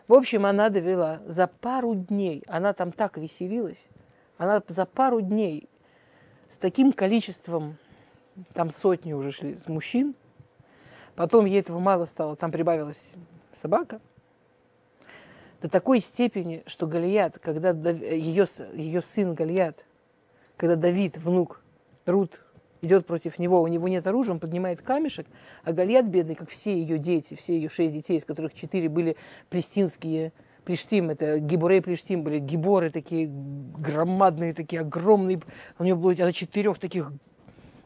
[0.08, 1.22] В общем, она довела.
[1.26, 3.86] За пару дней, она там так веселилась,
[4.38, 5.70] она за пару дней
[6.50, 7.78] с таким количеством,
[8.54, 10.16] там сотни уже шли, с мужчин,
[11.16, 13.14] потом ей этого мало стало, там прибавилась
[13.62, 14.00] собака,
[15.62, 19.86] до такой степени, что Галият, когда ее, ее сын Галият,
[20.58, 21.62] когда Давид, внук
[22.06, 22.40] Рут,
[22.86, 25.28] идет против него, у него нет оружия, он поднимает камешек,
[25.64, 29.18] а Гольят бедный, как все ее дети, все ее шесть детей, из которых четыре были
[29.50, 30.32] плестинские,
[30.66, 35.40] Плештим, это гибурей Плештим были, гиборы такие громадные, такие огромные.
[35.78, 37.12] У нее было она четырех таких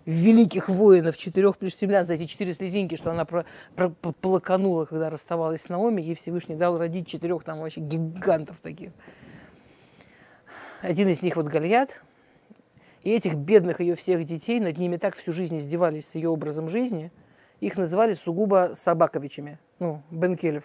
[0.06, 5.64] великих воинов, четырех плештимлян за эти четыре слезинки, что она про, про, плаканула, когда расставалась
[5.64, 8.92] с Наоми, ей Всевышний дал родить четырех там вообще гигантов таких.
[10.82, 12.02] Один из них вот Гольят,
[13.04, 16.70] и этих бедных ее всех детей, над ними так всю жизнь издевались с ее образом
[16.70, 17.12] жизни,
[17.60, 20.64] их называли сугубо собаковичами, ну, Бенкелев.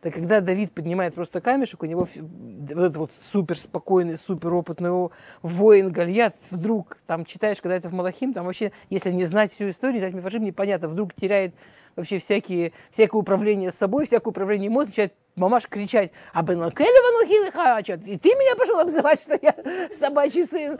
[0.00, 5.10] Так когда Давид поднимает просто камешек, у него вот этот вот супер спокойный, супер опытный
[5.42, 9.68] воин Гольят, вдруг, там читаешь, когда это в Малахим, там вообще, если не знать всю
[9.68, 11.54] историю, знать Мифашим, непонятно, вдруг теряет
[11.96, 16.68] вообще всякие, всякое управление собой, всякое управление эмоциями, начинает мамаш кричать, а Бенкелева
[17.12, 19.54] ну и ты меня пошел обзывать, что я
[19.92, 20.78] собачий сын.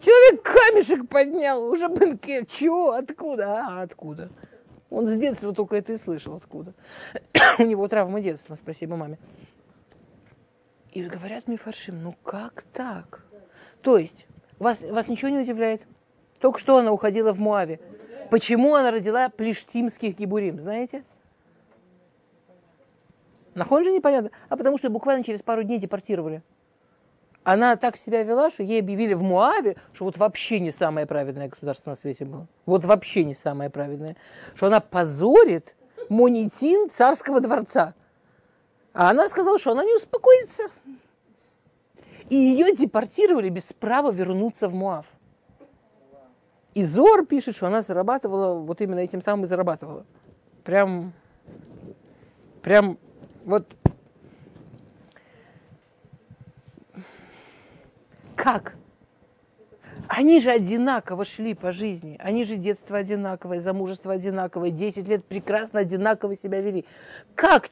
[0.00, 2.48] Человек камешек поднял, уже банкет.
[2.48, 2.92] Чего?
[2.92, 3.60] Откуда?
[3.60, 4.30] А, откуда?
[4.90, 6.36] Он с детства только это и слышал.
[6.36, 6.72] Откуда?
[7.58, 9.18] У него травма детства, спасибо маме.
[10.92, 13.24] И говорят мне фаршим, ну как так?
[13.82, 14.26] То есть,
[14.58, 15.82] вас, вас ничего не удивляет?
[16.40, 17.80] Только что она уходила в Муаве.
[18.30, 21.04] Почему она родила плештимских гибурим, знаете?
[23.54, 24.30] Нахон же непонятно.
[24.48, 26.42] А потому что буквально через пару дней депортировали
[27.50, 31.48] она так себя вела, что ей объявили в Муаве, что вот вообще не самое праведное
[31.48, 32.46] государство на свете было.
[32.66, 34.16] Вот вообще не самое праведное.
[34.54, 35.74] Что она позорит
[36.10, 37.94] монетин царского дворца.
[38.92, 40.64] А она сказала, что она не успокоится.
[42.28, 45.06] И ее депортировали без права вернуться в Муав.
[46.74, 50.04] И Зор пишет, что она зарабатывала, вот именно этим самым и зарабатывала.
[50.64, 51.14] Прям,
[52.60, 52.98] прям,
[53.46, 53.74] вот
[58.38, 58.76] Как?
[60.06, 62.16] Они же одинаково шли по жизни.
[62.20, 66.86] Они же детство одинаковое, замужество одинаковое, 10 лет прекрасно одинаково себя вели.
[67.34, 67.68] Как?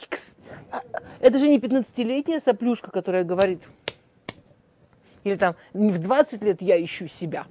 [0.73, 0.83] А,
[1.21, 3.63] это же не 15-летняя соплюшка, которая говорит,
[5.23, 7.47] или там, в 20 лет я ищу себя.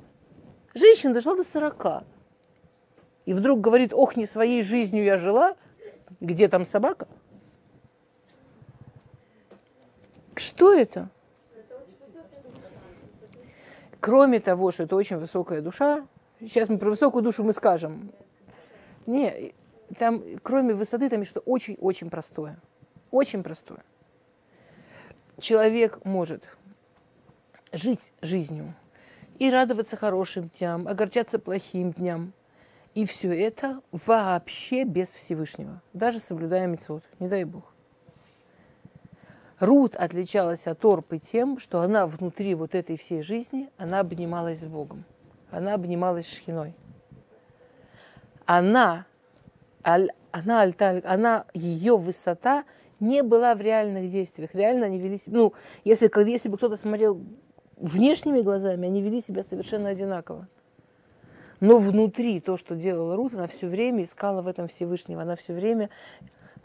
[0.74, 2.04] Женщина дошла до 40.
[3.26, 5.56] И вдруг говорит, ох, не своей жизнью я жила.
[6.20, 7.08] Где там собака?
[10.36, 11.10] Что это?
[14.06, 16.06] Кроме того, что это очень высокая душа,
[16.40, 18.12] сейчас мы про высокую душу мы скажем,
[19.08, 19.56] не,
[19.98, 22.60] там, кроме высоты, там что очень-очень простое.
[23.10, 23.80] Очень простое.
[25.40, 26.48] Человек может
[27.74, 28.76] жить жизнью
[29.40, 32.34] и радоваться хорошим дням, огорчаться плохим дням.
[32.94, 37.75] И все это вообще без Всевышнего, даже соблюдая мецвод, не дай Бог.
[39.60, 44.66] Рут отличалась от Орпы тем, что она внутри вот этой всей жизни, она обнималась с
[44.66, 45.06] Богом.
[45.50, 46.74] Она обнималась с Шхиной.
[48.46, 49.06] Она,
[49.86, 52.66] аль, она, альталь, она, ее высота
[53.00, 54.54] не была в реальных действиях.
[54.54, 57.22] Реально они вели себя, ну, если, если бы кто-то смотрел
[57.78, 60.48] внешними глазами, они вели себя совершенно одинаково.
[61.62, 65.22] Но внутри то, что делала Рут, она все время искала в этом Всевышнего.
[65.22, 65.90] Она все время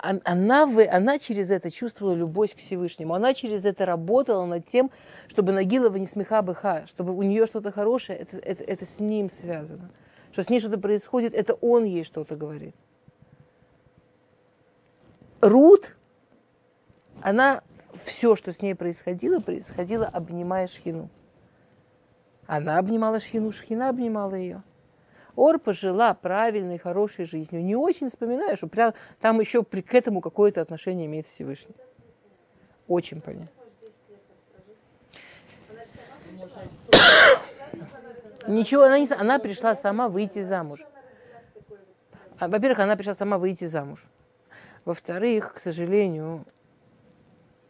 [0.03, 3.15] она, она через это чувствовала любовь к Всевышнему.
[3.15, 4.91] Она через это работала над тем,
[5.29, 9.31] чтобы Нагилова не смеха быха, чтобы у нее что-то хорошее, это, это, это с ним
[9.31, 9.91] связано.
[10.33, 12.75] Что с ней что-то происходит, это он ей что-то говорит.
[15.41, 15.97] Рут,
[17.23, 17.63] она
[18.05, 21.09] все, что с ней происходило, происходило, обнимая Шхину.
[22.47, 24.63] Она обнимала Шхину, Шхина обнимала ее.
[25.37, 27.65] Орпа жила правильной, хорошей жизнью.
[27.65, 31.75] Не очень вспоминаю, что прям там еще при, к этому какое-то отношение имеет Всевышний.
[32.89, 33.49] Очень понятно.
[38.49, 40.81] Ничего, она, не, она пришла сама выйти замуж.
[42.39, 44.03] А, во-первых, она пришла сама выйти замуж.
[44.85, 46.45] Во-вторых, к сожалению,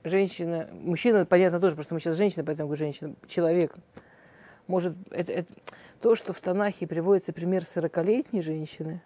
[0.05, 3.75] женщина, мужчина, понятно тоже, потому что мы сейчас женщина, поэтому говорю женщина, человек,
[4.69, 5.53] может, это, это,
[6.01, 9.03] то, что в Танахе приводится пример 40-летней женщины,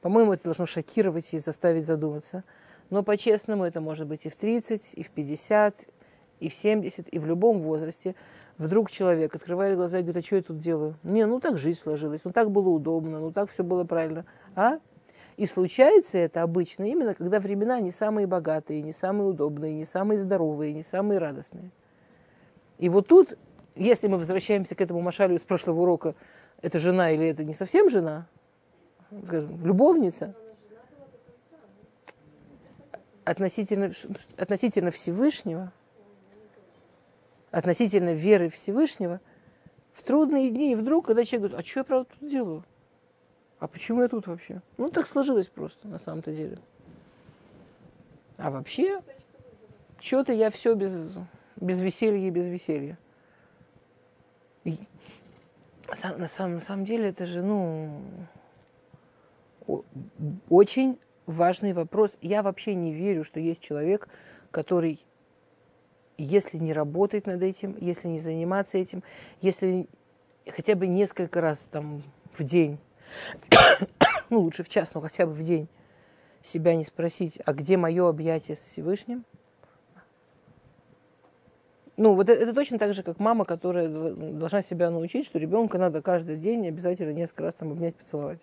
[0.00, 2.42] по-моему, это должно шокировать и заставить задуматься.
[2.90, 5.86] Но по-честному это может быть и в 30, и в 50,
[6.40, 8.14] и в 70, и в любом возрасте.
[8.58, 10.96] Вдруг человек открывает глаза и говорит, а что я тут делаю?
[11.02, 14.26] Не, ну так жизнь сложилась, ну так было удобно, ну так все было правильно.
[14.54, 14.78] А?
[15.36, 20.18] И случается это обычно именно, когда времена не самые богатые, не самые удобные, не самые
[20.18, 21.70] здоровые, не самые радостные.
[22.78, 23.38] И вот тут,
[23.74, 26.14] если мы возвращаемся к этому Машалю из прошлого урока,
[26.60, 28.26] это жена или это не совсем жена,
[29.26, 30.34] скажем, любовница,
[33.24, 33.92] относительно,
[34.36, 35.72] относительно Всевышнего,
[37.50, 39.20] относительно веры Всевышнего,
[39.92, 42.64] в трудные дни, и вдруг, когда человек говорит, а что я правда тут делаю?
[43.58, 44.60] А почему я тут вообще?
[44.78, 46.58] Ну, так сложилось просто, на самом-то деле.
[48.38, 49.00] А вообще,
[50.00, 51.12] что-то я все без,
[51.56, 52.98] без веселья и без веселья.
[54.64, 54.78] И,
[55.88, 58.00] на, самом, на самом деле это же, ну,
[60.48, 62.16] очень важный вопрос.
[62.20, 64.08] Я вообще не верю, что есть человек,
[64.50, 65.04] который,
[66.18, 69.02] если не работает над этим, если не заниматься этим,
[69.40, 69.88] если
[70.48, 72.02] хотя бы несколько раз там
[72.36, 72.78] в день
[74.30, 75.68] ну, лучше в час, но хотя бы в день
[76.42, 79.24] себя не спросить, а где мое объятие с Всевышним?
[81.96, 85.78] Ну, вот это, это точно так же, как мама, которая должна себя научить, что ребенка
[85.78, 88.40] надо каждый день обязательно несколько раз там обнять, поцеловать.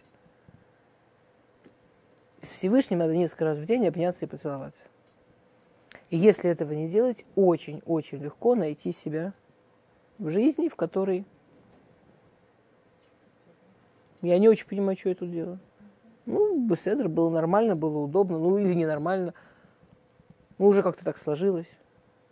[2.41, 4.83] С Всевышним надо несколько раз в день обняться и поцеловаться.
[6.09, 9.33] И если этого не делать, очень-очень легко найти себя
[10.19, 11.25] в жизни, в которой
[14.21, 15.59] я не очень понимаю, что я тут делаю.
[16.25, 19.33] Ну, беседр было нормально, было удобно, ну или ненормально.
[20.57, 21.69] Ну, уже как-то так сложилось.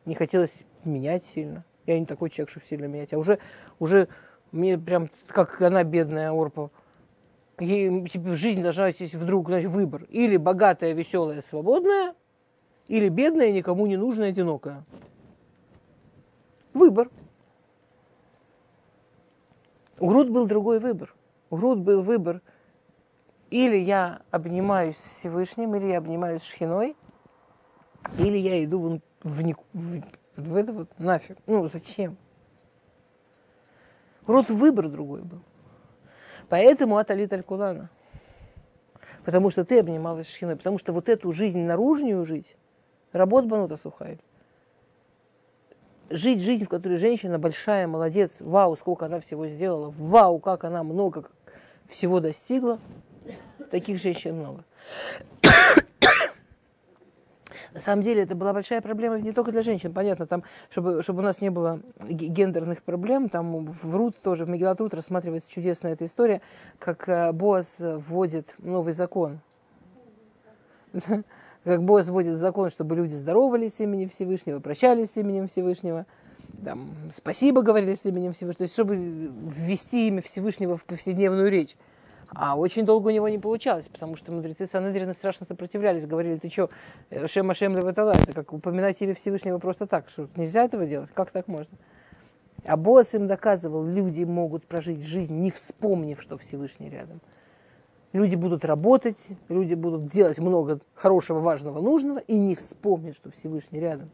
[0.05, 1.63] Не хотелось менять сильно.
[1.85, 3.13] Я не такой человек, чтобы сильно менять.
[3.13, 3.39] А уже,
[3.79, 4.07] уже
[4.51, 6.71] мне прям, как она бедная Орпа,
[7.59, 10.03] ей типа, жизнь должна быть вдруг значит, выбор.
[10.09, 12.15] Или богатая, веселая, свободная,
[12.87, 14.83] или бедная, никому не нужная, одинокая.
[16.73, 17.09] Выбор.
[19.99, 21.13] У Груд был другой выбор.
[21.49, 22.41] У Груд был выбор.
[23.49, 26.95] Или я обнимаюсь с Всевышним, или я обнимаюсь с Шхиной,
[28.19, 30.01] или я иду в, в, в,
[30.37, 31.37] в это вот нафиг.
[31.47, 32.15] Ну, зачем?
[34.25, 35.41] Род выбор другой был.
[36.47, 37.89] Поэтому Аталит Аль-Кулана.
[39.25, 40.55] Потому что ты обнималась Шхиной.
[40.55, 42.55] Потому что вот эту жизнь наружную жить,
[43.11, 44.19] работа банута сухая.
[46.09, 50.83] Жить жизнь, в которой женщина большая, молодец, вау, сколько она всего сделала, вау, как она
[50.83, 51.29] много
[51.89, 52.79] всего достигла.
[53.71, 54.63] Таких женщин много.
[57.77, 61.19] На самом деле это была большая проблема не только для женщин, понятно, там, чтобы, чтобы
[61.19, 66.05] у нас не было гендерных проблем, там в Рут тоже, в Мегилат рассматривается чудесная эта
[66.05, 66.41] история,
[66.79, 69.41] как э, Боас вводит новый закон.
[71.63, 76.07] Как Боас вводит закон, чтобы люди здоровались с именем Всевышнего, прощались с именем Всевышнего,
[76.65, 81.75] там, спасибо говорили с именем Всевышнего, то есть чтобы ввести имя Всевышнего в повседневную речь.
[82.29, 86.49] А очень долго у него не получалось, потому что мудрецы Санедрина страшно сопротивлялись, говорили, ты
[86.49, 86.69] что,
[87.27, 91.31] Шем Ашем Леватала, это как упоминать имя Всевышнего просто так, что нельзя этого делать, как
[91.31, 91.77] так можно?
[92.65, 97.21] А Босс им доказывал, люди могут прожить жизнь, не вспомнив, что Всевышний рядом.
[98.11, 103.79] Люди будут работать, люди будут делать много хорошего, важного, нужного, и не вспомнят, что Всевышний
[103.79, 104.09] рядом.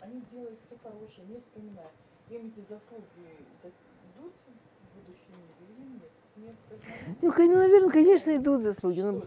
[0.00, 1.90] Они делают все хорошее, не вспоминая.
[2.30, 3.04] Им эти заслуги
[7.22, 9.00] Ну, ну, наверное, конечно, идут заслуги.
[9.00, 9.22] Но...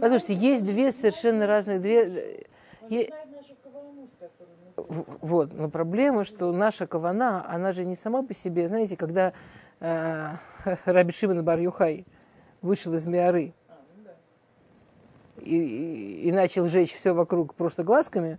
[0.00, 1.80] Послушайте, есть две совершенно разных...
[1.80, 2.46] Две...
[2.88, 3.12] Е...
[4.76, 8.68] Вот, но проблема, что наша кавана, она же не сама по себе.
[8.68, 9.32] Знаете, когда
[9.80, 10.32] э,
[10.84, 12.06] Раби Шимон бар Юхай
[12.62, 13.54] вышел из Миары
[15.40, 18.38] и, и, и начал жечь все вокруг просто глазками,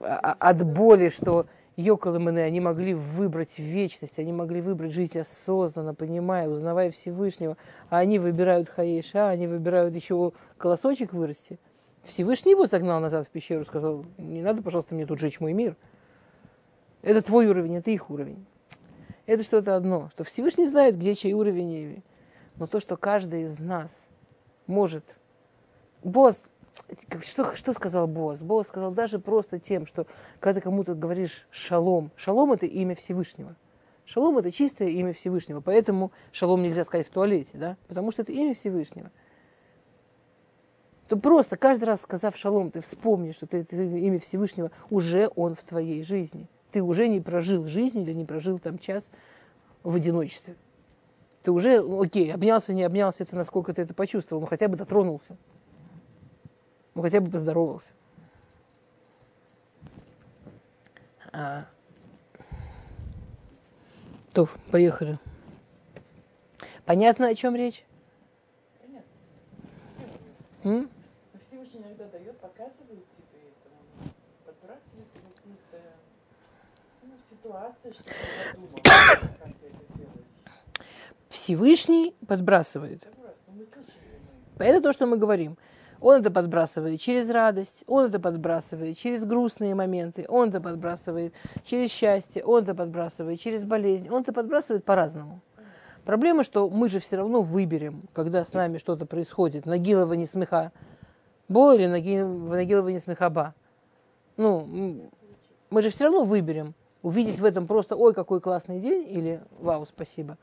[0.00, 1.46] а, от боли, что
[1.76, 7.56] Йокол и они могли выбрать вечность, они могли выбрать жизнь осознанно, понимая, узнавая Всевышнего,
[7.90, 11.58] а они выбирают Хаеша, они выбирают еще колосочек вырасти.
[12.04, 15.76] Всевышний его загнал назад в пещеру, сказал, не надо, пожалуйста, мне тут жечь мой мир.
[17.02, 18.46] Это твой уровень, это их уровень.
[19.26, 22.04] Это что-то одно, что Всевышний знает, где чей уровень,
[22.56, 23.90] но то, что каждый из нас
[24.66, 25.04] может.
[26.04, 26.44] Босс
[27.22, 28.40] что, что сказал Боас?
[28.40, 30.06] Боас сказал даже просто тем, что
[30.40, 33.56] когда ты кому-то говоришь шалом, шалом это имя Всевышнего.
[34.04, 37.76] Шалом это чистое имя Всевышнего, поэтому шалом нельзя сказать в туалете, да?
[37.88, 39.10] потому что это имя Всевышнего.
[41.08, 45.54] то просто каждый раз сказав шалом, ты вспомни, что ты, ты имя Всевышнего, уже он
[45.54, 46.48] в твоей жизни.
[46.70, 49.10] Ты уже не прожил жизнь или не прожил там час
[49.82, 50.56] в одиночестве.
[51.42, 55.36] Ты уже, окей, обнялся, не обнялся, это насколько ты это почувствовал, но хотя бы дотронулся.
[56.94, 57.92] Ну, хотя бы поздоровался.
[61.32, 61.66] А...
[64.32, 65.18] То, поехали.
[66.84, 67.84] Понятно, о чем речь?
[68.80, 69.10] Понятно.
[70.64, 70.90] М?
[71.48, 74.10] Всевышний иногда дает, показывает тебе это,
[74.44, 75.80] подбрасывает тебе какие-то
[77.02, 78.12] ну, ситуации, что ты
[78.52, 80.26] задумал, как ты это делаешь.
[81.30, 83.04] Всевышний подбрасывает.
[84.58, 85.56] Это то, что мы говорим.
[86.04, 91.32] Он это подбрасывает через радость, он это подбрасывает через грустные моменты, он это подбрасывает
[91.64, 95.40] через счастье, он это подбрасывает через болезнь, он это подбрасывает по-разному.
[96.04, 99.64] Проблема, что мы же все равно выберем, когда с нами что-то происходит.
[99.64, 100.72] Нагилова не смеха
[101.48, 103.54] бо или Нагилова не смеха ба.
[104.36, 105.08] Ну,
[105.70, 109.86] мы же все равно выберем, увидеть в этом просто «Ой, какой классный день» или «Вау,
[109.86, 110.36] спасибо».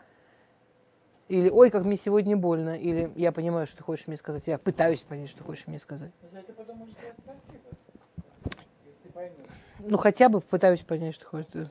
[1.31, 4.59] Или «Ой, как мне сегодня больно», или «Я понимаю, что ты хочешь мне сказать», «Я
[4.59, 6.13] пытаюсь понять, что ты хочешь мне сказать».
[6.31, 7.65] За это потом можешь сказать спасибо,
[8.85, 9.47] если ты поймешь.
[9.81, 11.69] Ну, хотя бы пытаюсь понять, что хочешь.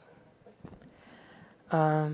[1.69, 2.09] А...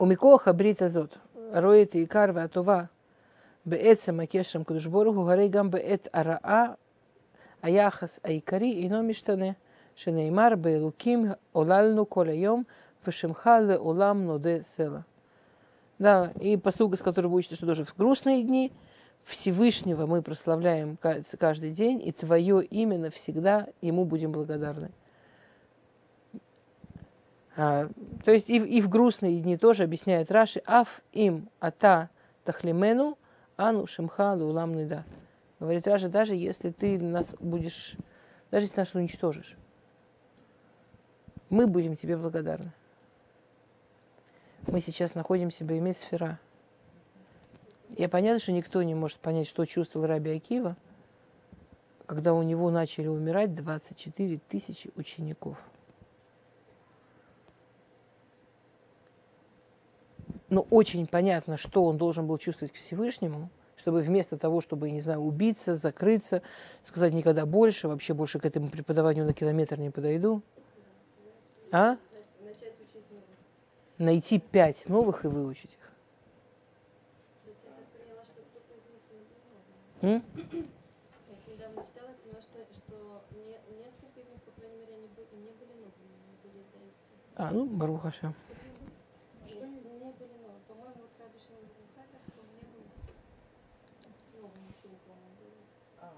[0.00, 2.82] ומכוח הברית הזאת רואה את העיקר והטובה
[3.66, 6.72] בעצם הקשר עם קדוש ברוך הוא, הרי גם בעת הרעה
[7.62, 9.50] היחס העיקרי אינו משתנה,
[9.94, 12.62] שנאמר באלוקים עוללנו כל היום
[13.03, 15.05] Пашимха ле улам ноде села.
[15.99, 18.71] Да, и посуга, с которой вы учите, что даже в грустные дни
[19.25, 24.91] Всевышнего мы прославляем каждый день, и Твое имя навсегда Ему будем благодарны.
[27.55, 27.87] А,
[28.25, 32.09] то есть и, и в грустные дни тоже объясняет Раши, аф им ата
[32.43, 33.17] тахлимену
[33.57, 35.05] ану шимха лулам нида.
[35.59, 37.95] Говорит Раши, даже если ты нас будешь,
[38.49, 39.55] даже если нас уничтожишь,
[41.49, 42.73] мы будем тебе благодарны
[44.67, 46.39] мы сейчас находимся в Бейме Сфера.
[47.89, 50.75] Я понятно, что никто не может понять, что чувствовал Раби Акива,
[52.05, 55.57] когда у него начали умирать 24 тысячи учеников.
[60.49, 65.01] Но очень понятно, что он должен был чувствовать к Всевышнему, чтобы вместо того, чтобы, не
[65.01, 66.41] знаю, убиться, закрыться,
[66.83, 70.41] сказать никогда больше, вообще больше к этому преподаванию на километр не подойду.
[71.71, 71.97] А?
[74.03, 75.91] Найти пять новых и выучить их.
[80.01, 80.21] М?
[80.35, 85.27] Я недавно читала, поняла, что, что не, несколько из них, по крайней мере, они были,
[85.31, 86.91] не были новыми, они были истины.
[87.35, 88.33] А, ну, Барухаша.
[89.47, 90.59] Что не были новые?
[90.67, 92.83] По-моему, вот Раби Шимон Бухатов, он не был
[94.41, 95.15] новым учеником.
[95.23, 95.53] Он был
[96.01, 96.11] А,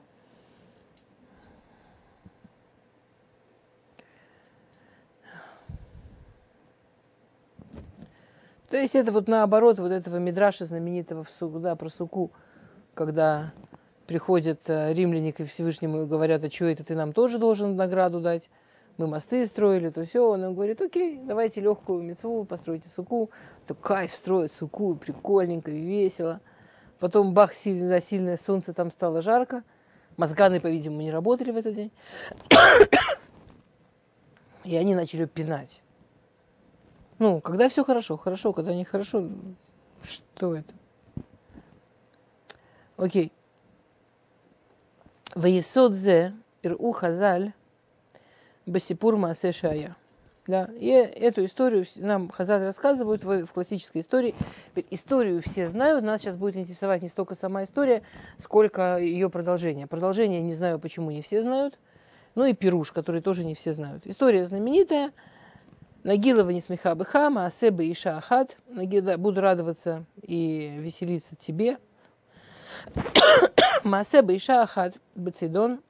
[8.70, 12.32] То есть это вот наоборот вот этого мидраша знаменитого в Суку, да, про Суку,
[12.93, 13.53] когда
[14.07, 18.22] приходят э, римляне к Всевышнему и говорят, а что это ты нам тоже должен награду
[18.22, 18.49] дать?
[18.97, 20.28] Мы мосты строили, то все.
[20.28, 23.30] Он им говорит, окей, давайте легкую мецву, постройте суку.
[23.68, 26.39] То кайф строить суку, прикольненько, весело.
[26.99, 29.63] Потом бах, сильное, сильное солнце, там стало жарко.
[30.16, 31.91] Мозганы, по-видимому, не работали в этот день.
[34.63, 35.82] И они начали пинать.
[37.18, 39.30] Ну, когда все хорошо, хорошо, когда не хорошо,
[40.03, 40.74] что это?
[42.97, 43.32] Окей.
[45.34, 47.53] Ваесодзе иру хазаль
[48.66, 49.95] басипур маасе шая.
[50.47, 54.36] Да, и эту историю нам Хазаль рассказывают в, в классической истории.
[54.91, 58.03] Историю все знают, нас сейчас будет интересовать не столько сама история,
[58.38, 59.88] сколько ее продолжение.
[59.88, 61.80] Продолжение не знаю, почему не все знают,
[62.36, 64.05] ну и Пируш, который тоже не все знают.
[64.05, 65.13] История знаменитая–
[66.06, 68.58] Нагилова не смеха быхама, а себе и шахат.
[68.68, 71.80] Нагила, буду радоваться и веселиться тебе.
[73.84, 75.82] Маасеба и шахат бацидон.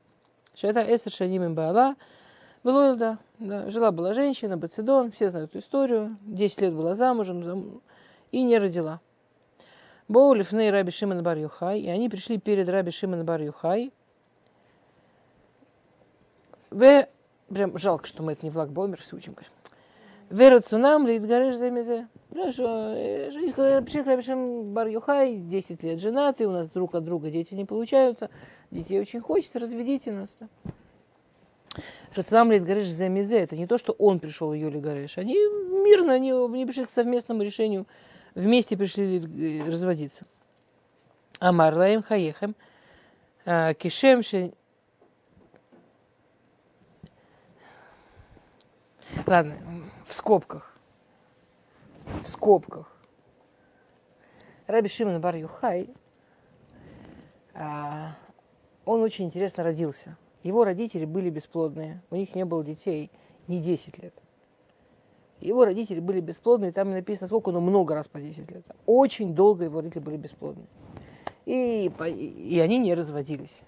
[0.55, 1.97] Шета эсер шаним баала.
[2.63, 3.19] Было, да,
[3.69, 7.81] жила была женщина, Бацидон, все знают эту историю, 10 лет была замужем зам...
[8.31, 9.01] и не родила.
[10.07, 13.91] Боулиф ней Раби Шимон бар Юхай, и они пришли перед Раби Шимон бар Юхай.
[16.71, 17.07] В...
[17.49, 19.54] Прям жалко, что мы это не в Лагбомер все учим, конечно.
[20.29, 22.07] Верацунам литгареш замезе.
[22.33, 28.29] Жизнь Рабишем Бар Юхай, 10 лет женаты, у нас друг от друга дети не получаются,
[28.71, 30.35] детей очень хочется, разведите нас.
[30.39, 30.47] Да.
[32.13, 36.65] Рацунам литгареш замезе, это не то, что он пришел ее лигареш, они мирно, они, они
[36.65, 37.85] пришли к совместному решению,
[38.33, 40.25] вместе пришли разводиться.
[41.39, 42.55] Амар лаим хаехем.
[43.45, 44.53] а, Кишем ше...
[49.25, 49.55] Ладно,
[50.15, 50.75] скобках.
[52.23, 52.91] В скобках.
[54.67, 55.89] Раби Шимон бар Юхай,
[57.53, 58.11] а,
[58.85, 60.17] он очень интересно родился.
[60.43, 63.11] Его родители были бесплодные, у них не было детей
[63.47, 64.13] не 10 лет.
[65.39, 68.65] Его родители были бесплодные, там написано сколько, но много раз по 10 лет.
[68.85, 70.65] Очень долго его родители были бесплодны.
[71.45, 73.61] И, и они не разводились.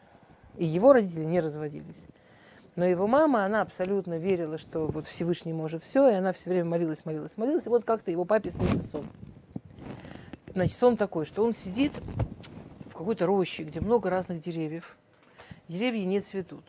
[0.55, 2.01] И его родители не разводились.
[2.77, 6.69] Но его мама, она абсолютно верила, что вот Всевышний может все, и она все время
[6.69, 7.65] молилась, молилась, молилась.
[7.65, 9.09] И вот как-то его папе снится сон.
[10.53, 11.91] Значит, сон такой, что он сидит
[12.85, 14.95] в какой-то роще, где много разных деревьев.
[15.67, 16.63] Деревья не цветут.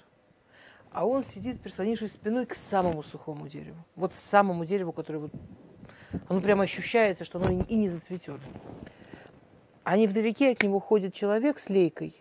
[0.93, 3.77] А он сидит, прислонившись спиной к самому сухому дереву.
[3.95, 5.33] Вот самому дереву, которое вот...
[6.27, 8.41] Оно прямо ощущается, что оно и не зацветет.
[9.85, 12.17] А невдалеке от него ходит человек с лейкой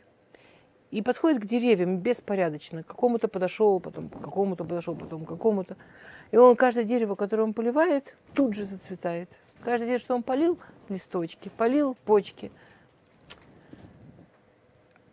[0.91, 2.83] и подходит к деревьям беспорядочно.
[2.83, 5.75] К какому-то подошел, потом к какому-то подошел, потом к какому-то.
[6.31, 9.29] И он каждое дерево, которое он поливает, тут же зацветает.
[9.61, 10.59] Каждое дерево, что он полил,
[10.89, 12.51] листочки, полил почки.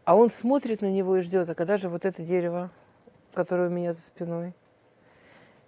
[0.04, 2.70] А он смотрит на него и ждет, а когда же вот это дерево,
[3.32, 4.54] которое у меня за спиной.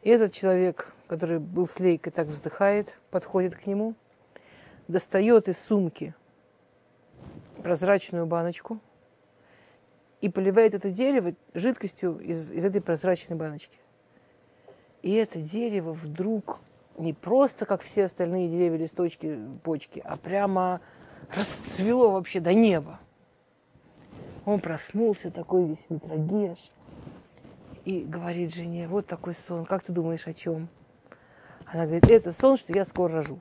[0.03, 3.95] И этот человек, который был с лейкой, так вздыхает, подходит к нему,
[4.89, 6.15] достает из сумки
[7.63, 8.79] прозрачную баночку
[10.21, 13.79] и поливает это дерево жидкостью из, из этой прозрачной баночки.
[15.03, 16.61] И это дерево вдруг
[16.99, 20.81] не просто, как все остальные деревья, листочки, почки, а прямо
[21.35, 22.99] расцвело вообще до неба.
[24.45, 26.59] Он проснулся такой весь метрогеш
[27.85, 30.69] и говорит жене, вот такой сон, как ты думаешь о чем?
[31.67, 33.41] Она говорит, это сон, что я скоро рожу.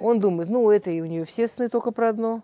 [0.00, 2.42] Он думает, ну это и у нее все сны только про одно,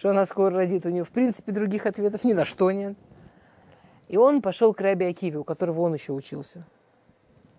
[0.00, 0.86] что она скоро родит.
[0.86, 2.96] У нее в принципе других ответов ни на что нет.
[4.08, 6.64] И он пошел к Раби Акиве, у которого он еще учился.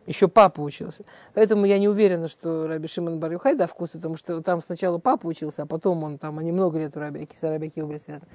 [0.07, 1.05] Еще папа учился.
[1.35, 5.27] Поэтому я не уверена, что Раби Шимон бар да вкус, потому что там сначала папа
[5.27, 7.99] учился, а потом он там, они много лет у Раби Акива, с Раби Акива были
[7.99, 8.27] связаны.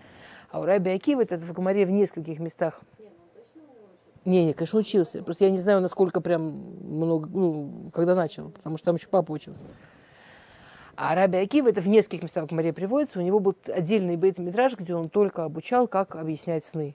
[0.53, 2.81] А у Раби Акива это в Гамаре в нескольких местах.
[4.25, 5.21] Не, не, конечно, учился.
[5.25, 9.33] Просто я не знаю, насколько прям много, ну, когда начал, потому что там еще папа
[9.33, 9.65] учился.
[10.97, 14.77] А Раби Акива, это в нескольких местах в Гамаре приводится, у него был отдельный бейт-метраж,
[14.79, 16.95] где он только обучал, как объяснять сны.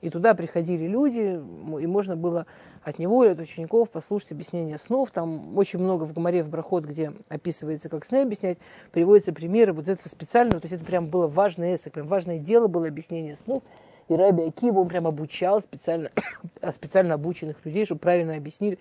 [0.00, 1.40] И туда приходили люди,
[1.80, 2.46] и можно было
[2.82, 5.12] от него или от учеников послушать объяснение снов.
[5.12, 8.58] Там очень много в Гамаре, в Брахот, где описывается, как сны объяснять,
[8.90, 10.58] приводятся примеры вот этого специального.
[10.60, 13.62] То есть это прям было важное эссе, прям важное дело было объяснение снов.
[14.08, 16.10] И Раби Акива, он прям обучал специально,
[16.74, 18.80] специально обученных людей, чтобы правильно объяснили.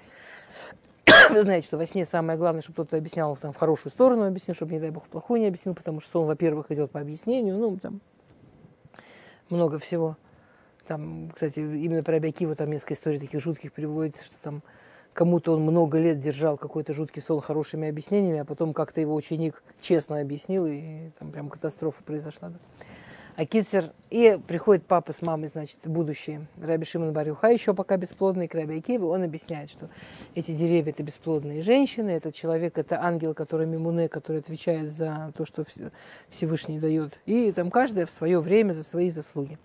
[1.30, 4.56] Вы знаете, что во сне самое главное, чтобы кто-то объяснял там, в хорошую сторону объяснил,
[4.56, 7.58] чтобы, не дай бог, в плохую не объяснил, потому что сон, во-первых, идет по объяснению,
[7.58, 8.02] ну, там
[9.50, 10.18] много всего.
[10.88, 14.62] Там, кстати, именно про Абиакива там несколько историй таких жутких приводится, что там
[15.14, 19.64] кому-то он много лет держал какой-то жуткий сон хорошими объяснениями, а потом как-то его ученик
[19.82, 22.50] честно объяснил, и там прям катастрофа произошла.
[22.50, 22.58] Да.
[23.36, 28.48] А Китсер, и приходит папа с мамой, значит, будущие, Раби Шимон Барюха, еще пока бесплодный,
[28.48, 29.90] к Раби Акиве, он объясняет, что
[30.36, 35.46] эти деревья– это бесплодные женщины, этот человек– это ангел, который Мимуне, который отвечает за то,
[35.46, 35.64] что
[36.30, 37.20] Всевышний дает.
[37.26, 39.58] И там каждая в свое время за свои заслуги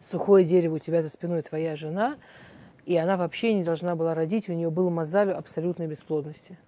[0.00, 2.16] сухое дерево у тебя за спиной твоя жена,
[2.86, 6.58] и она вообще не должна была родить, у нее был мозаль абсолютной бесплодности.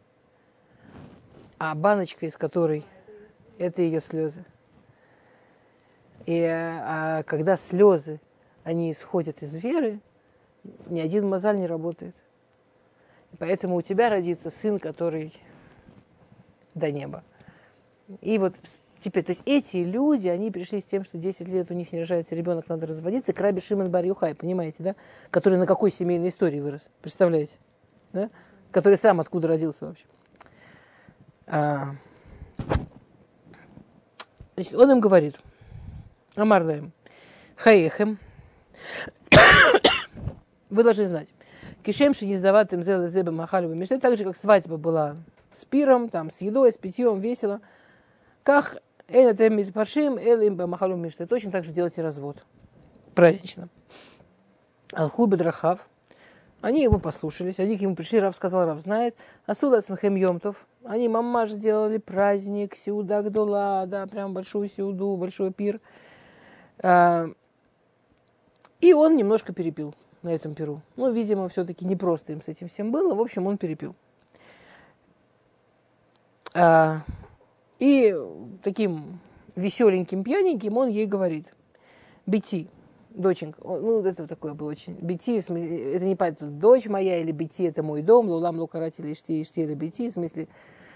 [1.59, 2.85] А баночка, из которой
[3.59, 4.45] это ее слезы.
[6.27, 8.21] И а, когда слезы,
[8.65, 10.01] они исходят из веры,
[10.87, 12.15] ни один мозаль не работает.
[13.33, 15.33] И поэтому у тебя родится сын, который
[16.75, 17.25] до неба.
[18.21, 18.55] И вот
[19.03, 21.99] Теперь, то есть эти люди, они пришли с тем, что 10 лет у них не
[21.99, 24.95] рожается ребенок, надо разводиться, к Раби Шимон бар Юхай, понимаете, да?
[25.31, 27.57] Который на какой семейной истории вырос, представляете?
[28.13, 28.31] Да?
[28.71, 30.05] Который сам откуда родился вообще.
[31.49, 31.97] А,
[34.55, 35.37] значит, он им говорит,
[36.37, 36.93] Амардаем,
[37.57, 38.19] Хаехем,
[40.71, 41.29] вы должны знать,
[42.37, 45.17] сдавать им зелы зебе махалевы мечты, так же, как свадьба была
[45.53, 47.61] с пиром, там, с едой, с питьем, весело,
[48.43, 51.27] как это паршим, элим бамахалу мишты.
[51.27, 52.45] Точно так же делайте развод.
[53.15, 53.69] Празднично.
[54.93, 55.87] Алху бедрахав.
[56.61, 59.17] Они его послушались, они к нему пришли, Рав сказал, Рав знает.
[59.47, 60.67] Асуда смехем Йомтов.
[60.85, 65.81] Они мамаш сделали праздник, сиуда гдула, да, прям большую сиуду, большой пир.
[66.81, 67.27] А,
[68.81, 70.83] и он немножко перепил на этом пиру.
[70.97, 73.15] Ну, видимо, все-таки не просто им с этим всем было.
[73.15, 73.95] В общем, он перепил.
[76.55, 77.03] А,
[77.79, 78.15] и
[78.63, 79.21] таким
[79.57, 81.55] веселеньким, пьяненьким, он ей говорит,
[82.27, 82.69] בתי,
[83.11, 87.83] доченька, ну, это такое было очень, בתי, это не понятно, дочь моя или ביתי, это
[87.83, 90.49] мой дом, לעולם לא קראתי, אשתי, אשתי אלא ביתי, в смысле,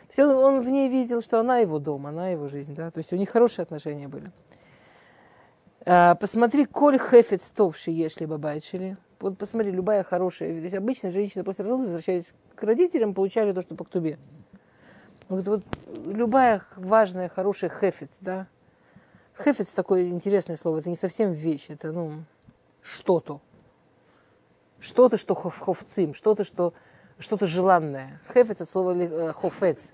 [0.08, 2.98] есть он, он в ней видел, что она его дом, она его жизнь, да, то
[2.98, 4.30] есть у них хорошие отношения были.
[5.88, 8.96] А, посмотри, коль хефец товши, если бабайчили.
[9.20, 13.76] Вот посмотри, любая хорошая, есть обычно женщины после развода возвращались к родителям, получали то, что
[13.76, 14.18] по ктубе.
[15.28, 15.62] Вот, вот
[16.06, 18.48] любая важная, хорошая хефец, да.
[19.38, 22.24] Хефец такое интересное слово, это не совсем вещь, это, ну,
[22.82, 23.40] что-то.
[24.80, 26.74] Что-то, что хоф- хофцим, что-то, что,
[27.20, 28.20] что-то желанное.
[28.34, 29.90] Хефец от слова э, хофец.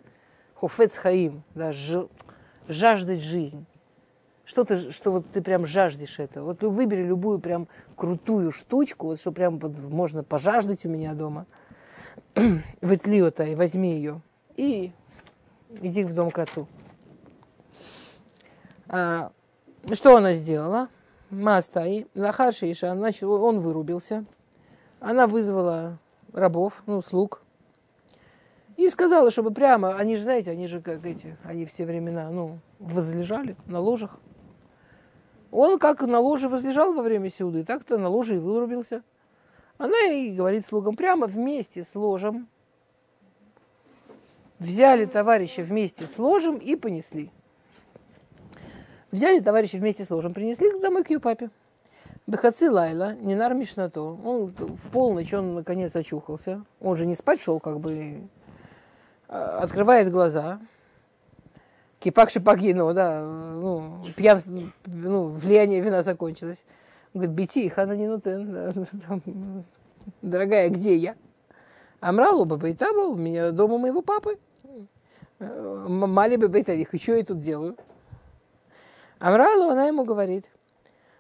[0.54, 1.72] Хофец хаим, да,
[2.66, 3.66] жаждать жизнь.
[4.44, 6.46] Что-то, что вот ты прям жаждешь этого.
[6.46, 11.46] Вот выбери любую прям крутую штучку, вот что прям вот можно пожаждать у меня дома.
[12.80, 14.20] Ветлиота и возьми ее.
[14.56, 14.92] И
[15.80, 16.66] иди в дом к отцу.
[18.88, 19.30] А,
[19.92, 20.88] что она сделала?
[21.30, 24.26] Мастай, Лахарша Иша, значит, он вырубился.
[25.00, 25.98] Она вызвала
[26.32, 27.42] рабов, ну, слуг.
[28.76, 32.58] И сказала, чтобы прямо, они же, знаете, они же как эти, они все времена, ну,
[32.78, 34.18] возлежали на ложах.
[35.52, 39.02] Он как на ложе возлежал во время сюды, так-то на ложе и вырубился.
[39.76, 42.48] Она и говорит слугам прямо вместе с ложем.
[44.58, 47.30] Взяли товарища вместе с ложем и понесли.
[49.10, 51.50] Взяли товарища вместе с ложем, принесли домой к ее папе.
[52.26, 54.00] Бехаци Лайла, Нинар Мишнато.
[54.00, 56.64] Он в полночь, он наконец очухался.
[56.80, 58.22] Он же не спать шел, как бы.
[59.28, 60.60] А, Открывает глаза.
[62.02, 64.52] Кипак шипак ено, да, ну, пьянство,
[64.86, 66.64] ну, влияние вина закончилось.
[67.14, 68.84] Он говорит, бити, хана не нутен.
[70.22, 71.14] Дорогая, где я?
[72.00, 74.36] Амралу бабайтаба, у меня дома моего папы.
[75.38, 77.76] Мали бабайтавих, и что я тут делаю?
[79.20, 80.46] Амралу, она ему говорит,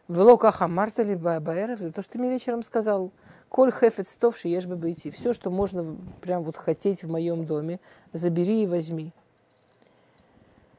[0.08, 3.12] Велока хамарта ли баэров, то, что ты мне вечером сказал,
[3.48, 4.94] коль хефец товши, ешь бы.
[4.94, 7.78] Все, что можно прям вот хотеть в моем доме,
[8.12, 9.12] забери и возьми.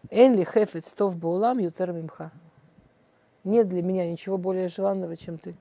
[0.09, 2.31] Энли хефец тов баулам ютер мимха.
[3.43, 5.55] Нет для меня ничего более желанного, чем ты.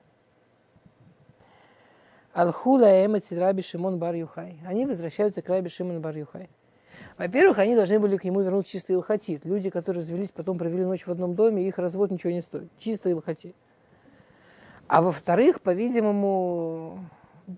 [2.33, 4.57] Алхула эма раби Шимон бар Юхай.
[4.65, 6.49] Они возвращаются к раби Шимон бар Юхай.
[7.17, 9.45] Во-первых, они должны были к нему вернуть чистый илхатит.
[9.45, 12.69] Люди, которые развелись, потом провели ночь в одном доме, их развод ничего не стоит.
[12.77, 13.55] Чистый илхатит.
[14.87, 16.99] А во-вторых, по-видимому,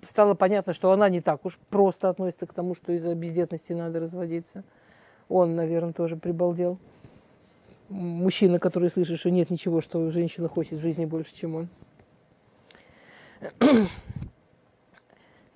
[0.10, 4.00] стало понятно, что она не так уж просто относится к тому, что из-за бездетности надо
[4.00, 4.64] разводиться.
[5.30, 6.78] Он, наверное, тоже прибалдел.
[7.90, 11.68] Мужчина, который слышит, что нет ничего, что женщина хочет в жизни больше, чем он.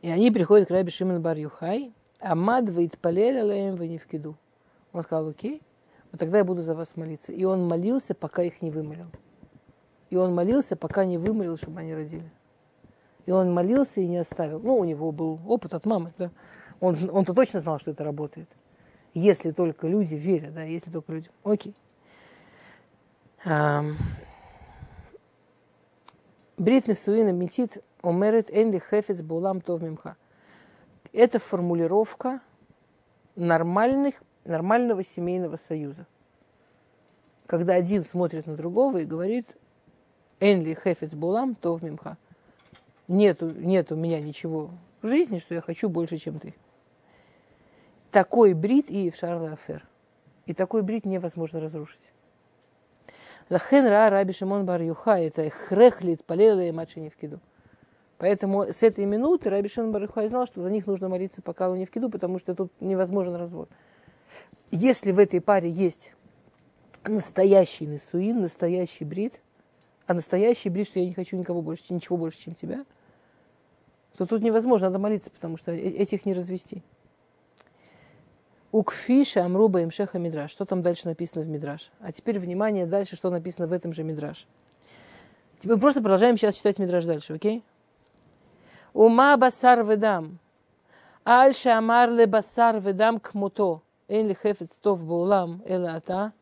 [0.02, 4.36] И они приходят к Раби Шимон бар Юхай, Амад ваитпалель алеем ванивкиду.
[4.94, 5.62] Он сказал, окей,
[6.12, 7.32] вот тогда я буду за вас молиться.
[7.32, 9.08] И он молился, пока их не вымолил.
[10.10, 12.30] И он молился, пока не вымолил, чтобы они родили.
[13.26, 14.60] И он молился и не оставил.
[14.60, 16.32] Ну, у него был опыт от мамы, да.
[16.80, 18.50] Он, он-то точно знал, что это работает.
[19.14, 21.30] Если только люди верят, да, если только люди.
[21.44, 21.74] Окей.
[23.44, 23.98] Ам.
[26.58, 30.18] Брит Несуина Метит Омерет Энли Хефец Булам Тов Мимха.
[31.14, 32.42] Это формулировка
[33.36, 36.06] нормальных, нормального семейного союза.
[37.46, 39.48] Когда один смотрит на другого и говорит
[40.40, 42.18] Энли Хефец Булам Тов Мимха.
[43.08, 44.70] Нет, нет у меня ничего
[45.02, 46.54] в жизни, что я хочу больше, чем ты.
[48.12, 49.86] Такой брит и в Шарла Афер.
[50.46, 52.12] И такой брит невозможно разрушить.
[53.50, 57.40] Лахен ра раби Шимон бар Юхай, это хрехлит полела и мачи не вкиду.
[58.18, 61.70] Поэтому с этой минуты Раби Шимон бар Юхай знал, что за них нужно молиться пока
[61.76, 63.70] не вкиду, потому что тут невозможен развод.
[64.72, 66.12] Если в этой паре есть
[67.06, 69.40] настоящий несуин, настоящий брит,
[70.06, 72.86] а настоящий брит, что я не хочу никого больше, ничего больше, чем тебя,
[74.18, 76.84] то тут невозможно, надо молиться, потому что э- этих не развести.
[78.73, 80.51] Укфиша Амруба Имшеха Мидраш.
[80.51, 81.91] Что там дальше написано в Мидраш?
[82.01, 84.47] А теперь внимание дальше, что написано в этом же Мидраш.
[85.59, 87.63] Теперь мы просто продолжаем сейчас читать Мидраш дальше, окей?
[88.93, 90.39] Ума басар ведам.
[91.25, 93.83] Аль шамар ле басар ведам кмуто.
[94.09, 96.33] Эн ли хефец тов баулам эла ата.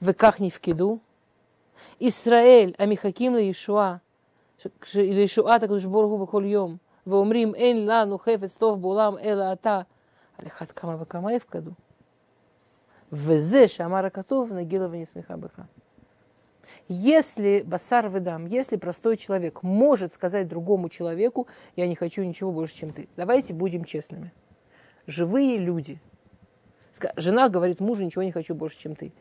[0.00, 0.98] וכך נפקדו.
[2.00, 3.96] ישראל המחכים לישועה,
[4.58, 6.76] ש- לישועת הקדוש ברוך הוא בכל יום,
[7.06, 9.80] ואומרים אין לנו חפץ טוב בעולם אלא אתה,
[10.38, 11.70] על אחת כמה וכמה יפקדו.
[13.12, 15.60] וזה שאמר הכתוב, נגילה ונשמחה בך.
[16.88, 22.76] Если басар выдам, если простой человек может сказать другому человеку, я не хочу ничего больше,
[22.76, 23.08] чем ты.
[23.16, 24.32] Давайте будем честными.
[25.06, 26.00] Живые люди.
[26.94, 29.12] Ска- Жена говорит мужу, ничего не хочу больше, чем ты.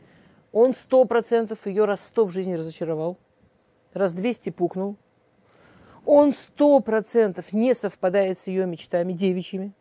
[0.51, 3.17] Он сто процентов ее раз сто в жизни разочаровал,
[3.93, 4.95] раз двести пукнул.
[6.05, 9.73] Он сто процентов не совпадает с ее мечтами девичьими.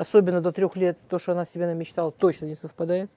[0.00, 3.10] Особенно до трех лет то, что она себе намечтала, точно не совпадает.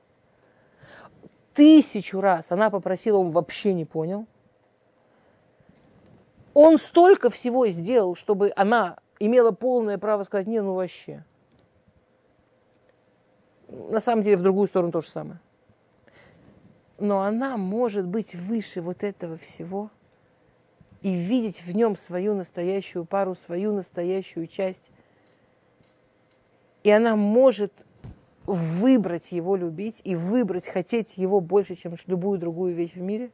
[1.54, 4.28] Тысячу раз она попросила, он вообще не понял.
[6.54, 11.24] Он столько всего сделал, чтобы она имела полное право сказать, не, ну вообще.
[13.70, 15.40] На самом деле в другую сторону то же самое.
[17.00, 19.90] Но она может быть выше вот этого всего
[21.02, 24.92] и видеть в нем свою настоящую пару, свою настоящую часть.
[26.84, 27.74] И она может
[28.46, 33.32] выбрать его любить и выбрать хотеть его больше, чем любую другую вещь в мире.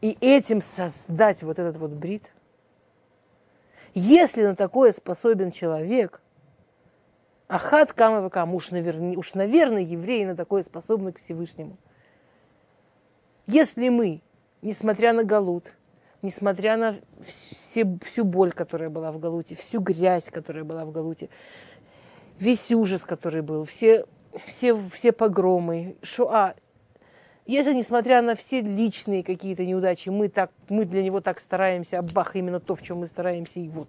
[0.00, 2.30] И этим создать вот этот вот брит.
[3.94, 6.20] Если на такое способен человек,
[7.48, 11.78] Ахат Камавакам, уж, наверное, уж, наверное, евреи на такое способны к Всевышнему.
[13.46, 14.20] Если мы,
[14.60, 15.72] несмотря на Галут,
[16.22, 16.96] несмотря на
[17.26, 21.28] все, всю боль, которая была в Галуте, всю грязь, которая была в Галуте,
[22.38, 24.06] весь ужас, который был, все,
[24.46, 26.54] все, все погромы, шуа.
[27.46, 32.02] Если, несмотря на все личные какие-то неудачи, мы, так, мы для него так стараемся, а
[32.02, 33.88] бах, именно то, в чем мы стараемся, и вот.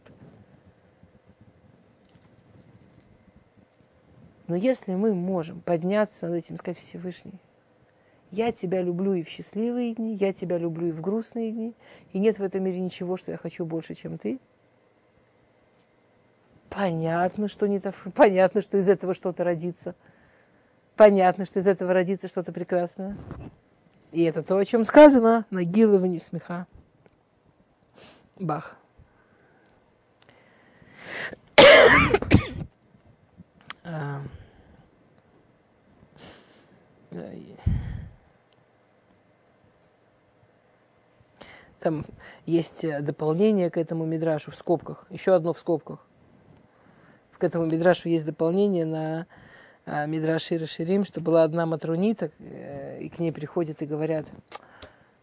[4.47, 7.39] Но если мы можем подняться над этим, сказать Всевышний,
[8.31, 11.73] я тебя люблю и в счастливые дни, я тебя люблю и в грустные дни,
[12.13, 14.39] и нет в этом мире ничего, что я хочу больше, чем ты–
[16.69, 17.95] Понятно, что не так.
[18.15, 19.95] Понятно, что из этого что-то родится.
[20.95, 23.17] Понятно, что из этого родится что-то прекрасное.
[24.11, 25.45] И это то, о чем сказано.
[25.49, 26.67] Нагилова не смеха.
[28.39, 28.77] Бах.
[33.91, 34.21] А.
[41.79, 42.05] Там
[42.45, 45.05] есть дополнение к этому мидрашу в скобках.
[45.09, 46.05] Еще одно в скобках
[47.39, 49.25] к этому мидрашу есть дополнение на
[49.85, 54.27] а, мидраш Ира Ширим, что была одна матрунита, э, и к ней приходят и говорят,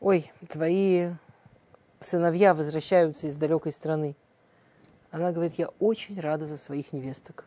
[0.00, 1.10] ой, твои
[2.00, 4.16] сыновья возвращаются из далекой страны.
[5.10, 7.44] Она говорит, я очень рада за своих невесток.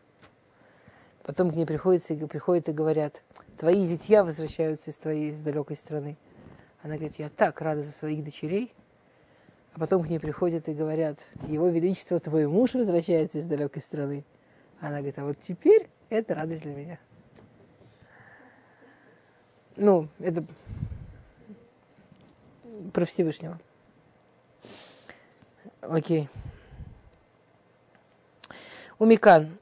[1.24, 3.22] Потом к ней приходится, приходят и говорят,
[3.58, 6.16] твои зятья возвращаются из твоей из далекой страны.
[6.82, 8.72] Она говорит, я так рада за своих дочерей.
[9.72, 14.24] А потом к ней приходят и говорят, его величество, твой муж возвращается из далекой страны.
[14.80, 16.98] Она говорит, а вот теперь это радость для меня.
[19.76, 20.44] Ну, это
[22.92, 23.58] про Всевышнего.
[25.80, 26.28] Окей.
[28.98, 29.56] Умикан.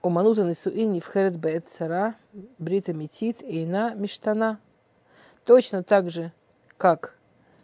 [0.00, 2.14] Уманута несуини в херет беет цара,
[2.58, 4.60] брита метит, эйна миштана.
[5.44, 6.30] Точно так же,
[6.76, 7.17] как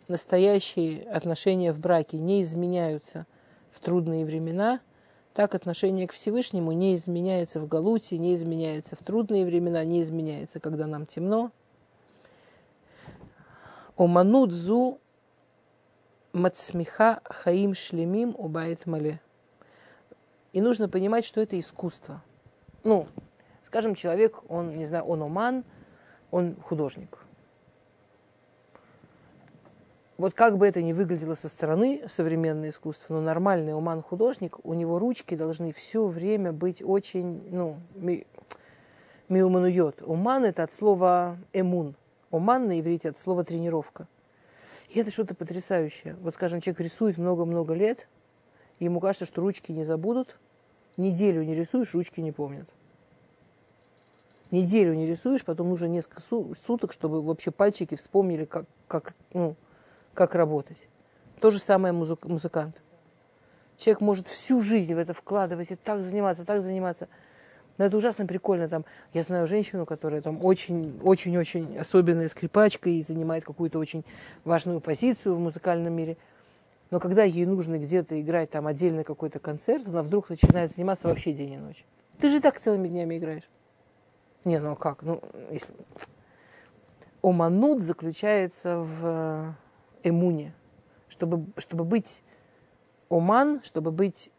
[0.09, 3.27] настоящие отношения в браке не изменяются
[3.71, 4.81] в трудные времена–
[5.35, 10.61] так отношение к Всевышнему не изменяется в Галуте, не изменяется в трудные времена, не изменяется,
[10.61, 11.51] когда нам темно.
[13.97, 15.01] Оманудзу
[16.33, 19.21] мацмиха хаим шлемим убает мале.
[20.53, 22.23] И нужно понимать, что это искусство.
[22.85, 23.09] Ну,
[23.67, 25.65] скажем, человек, он, не знаю, он оман,
[26.31, 27.24] он художник
[30.17, 34.99] вот как бы это ни выглядело со стороны современное искусство, но нормальный уман-художник, у него
[34.99, 38.27] ручки должны все время быть очень, ну, ми.
[39.29, 41.95] Уман– это от слова эмун.
[42.31, 44.07] Уман на иврите от слова тренировка.
[44.91, 46.15] И это что-то потрясающее.
[46.21, 48.07] Вот, скажем, человек рисует много-много лет,
[48.79, 50.37] ему кажется, что ручки не забудут.
[50.97, 52.69] Неделю не рисуешь, ручки не помнят.
[54.53, 56.23] Неделю не рисуешь, потом нужно несколько
[56.67, 59.57] суток, чтобы вообще пальчики вспомнили, как, как ну,
[60.15, 60.79] как работать.
[61.41, 62.81] То же самое музык, музыкант.
[63.77, 67.09] Человек может всю жизнь в это вкладывать и так заниматься, так заниматься.
[67.77, 68.69] Но это ужасно прикольно.
[68.69, 74.05] Там, я знаю женщину, которая там очень-очень-очень особенная скрипачка и занимает какую-то очень
[74.45, 76.17] важную позицию в музыкальном мире.
[76.91, 81.33] Но когда ей нужно где-то играть там отдельный какой-то концерт, она вдруг начинает заниматься вообще
[81.33, 81.85] день и ночь.
[82.21, 83.51] Ты же так целыми днями играешь.
[84.45, 85.03] Не, ну а как?
[85.03, 85.75] Ну, если...
[87.23, 89.57] Оманут заключается в
[90.05, 90.53] эмуне,
[91.09, 92.23] чтобы, чтобы быть
[93.09, 94.31] оман, чтобы быть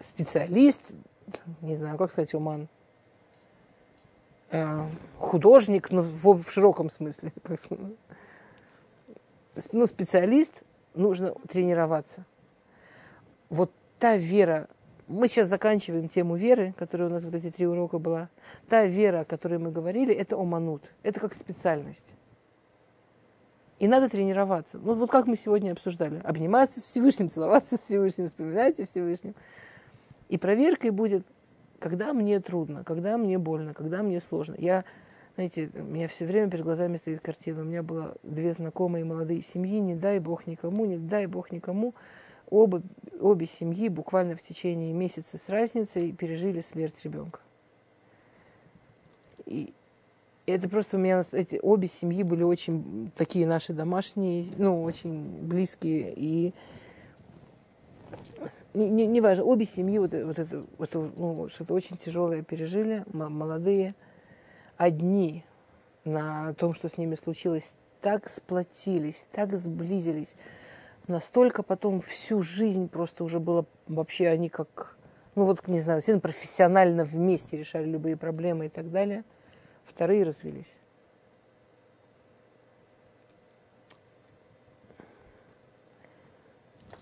[0.00, 0.92] специалист,
[1.62, 2.68] не знаю, как сказать оман,
[4.50, 4.86] э,
[5.18, 7.32] художник, ну, в, в широком смысле,
[9.72, 10.52] ну, специалист,
[10.94, 12.24] нужно тренироваться.
[13.48, 14.68] Вот та вера,
[15.06, 18.28] мы сейчас заканчиваем тему веры, которая у нас вот эти три урока была.
[18.68, 20.82] Та вера, о которой мы говорили, это оманут.
[21.02, 22.06] Это как специальность.
[23.84, 24.78] И надо тренироваться.
[24.82, 26.18] Ну, вот как мы сегодня обсуждали.
[26.24, 29.34] Обниматься с Всевышним, целоваться с Всевышним, вспоминать о Всевышнем.
[30.30, 31.26] И проверкой будет,
[31.80, 34.54] когда мне трудно, когда мне больно, когда мне сложно.
[34.56, 34.84] Я,
[35.34, 37.60] знаете, у меня все время перед глазами стоит картина.
[37.60, 41.92] У меня было две знакомые молодые семьи, не дай бог никому, не дай бог никому.
[42.48, 42.80] Оба,
[43.20, 47.40] обе семьи буквально в течение месяца с разницей пережили смерть ребенка.
[49.44, 49.74] И
[50.46, 56.12] это просто у меня эти, обе семьи были очень такие наши домашние, ну, очень близкие.
[56.14, 56.52] И
[58.74, 63.94] не, не, важно, обе семьи вот, вот это, вот, ну, что-то очень тяжелое пережили, молодые.
[64.76, 65.44] Одни
[66.04, 67.72] на том, что с ними случилось,
[68.02, 70.36] так сплотились, так сблизились.
[71.06, 74.96] Настолько потом всю жизнь просто уже было вообще они как,
[75.36, 79.24] ну вот, не знаю, все профессионально вместе решали любые проблемы и так далее–
[79.86, 80.72] вторые развелись.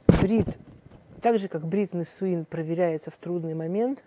[0.07, 0.47] Брит,
[1.21, 4.05] так же как брит Несуин проверяется в трудный момент,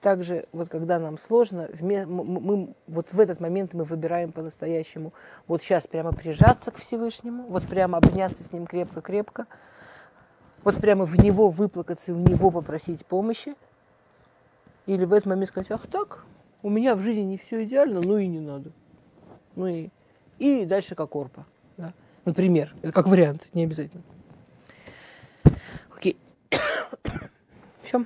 [0.00, 5.12] также вот когда нам сложно, мы, мы, вот в этот момент мы выбираем по-настоящему,
[5.48, 9.46] вот сейчас прямо прижаться к Всевышнему, вот прямо обняться с ним крепко-крепко,
[10.62, 13.56] вот прямо в него выплакаться и у него попросить помощи,
[14.86, 16.24] или в этот момент сказать, ах так,
[16.66, 18.72] у меня в жизни не все идеально, ну и не надо.
[19.54, 19.88] Ну и,
[20.40, 21.46] и дальше как орпа.
[21.76, 21.92] Да?
[22.24, 24.02] Например, это как вариант, не обязательно.
[25.96, 26.16] Окей.
[27.80, 28.04] Все.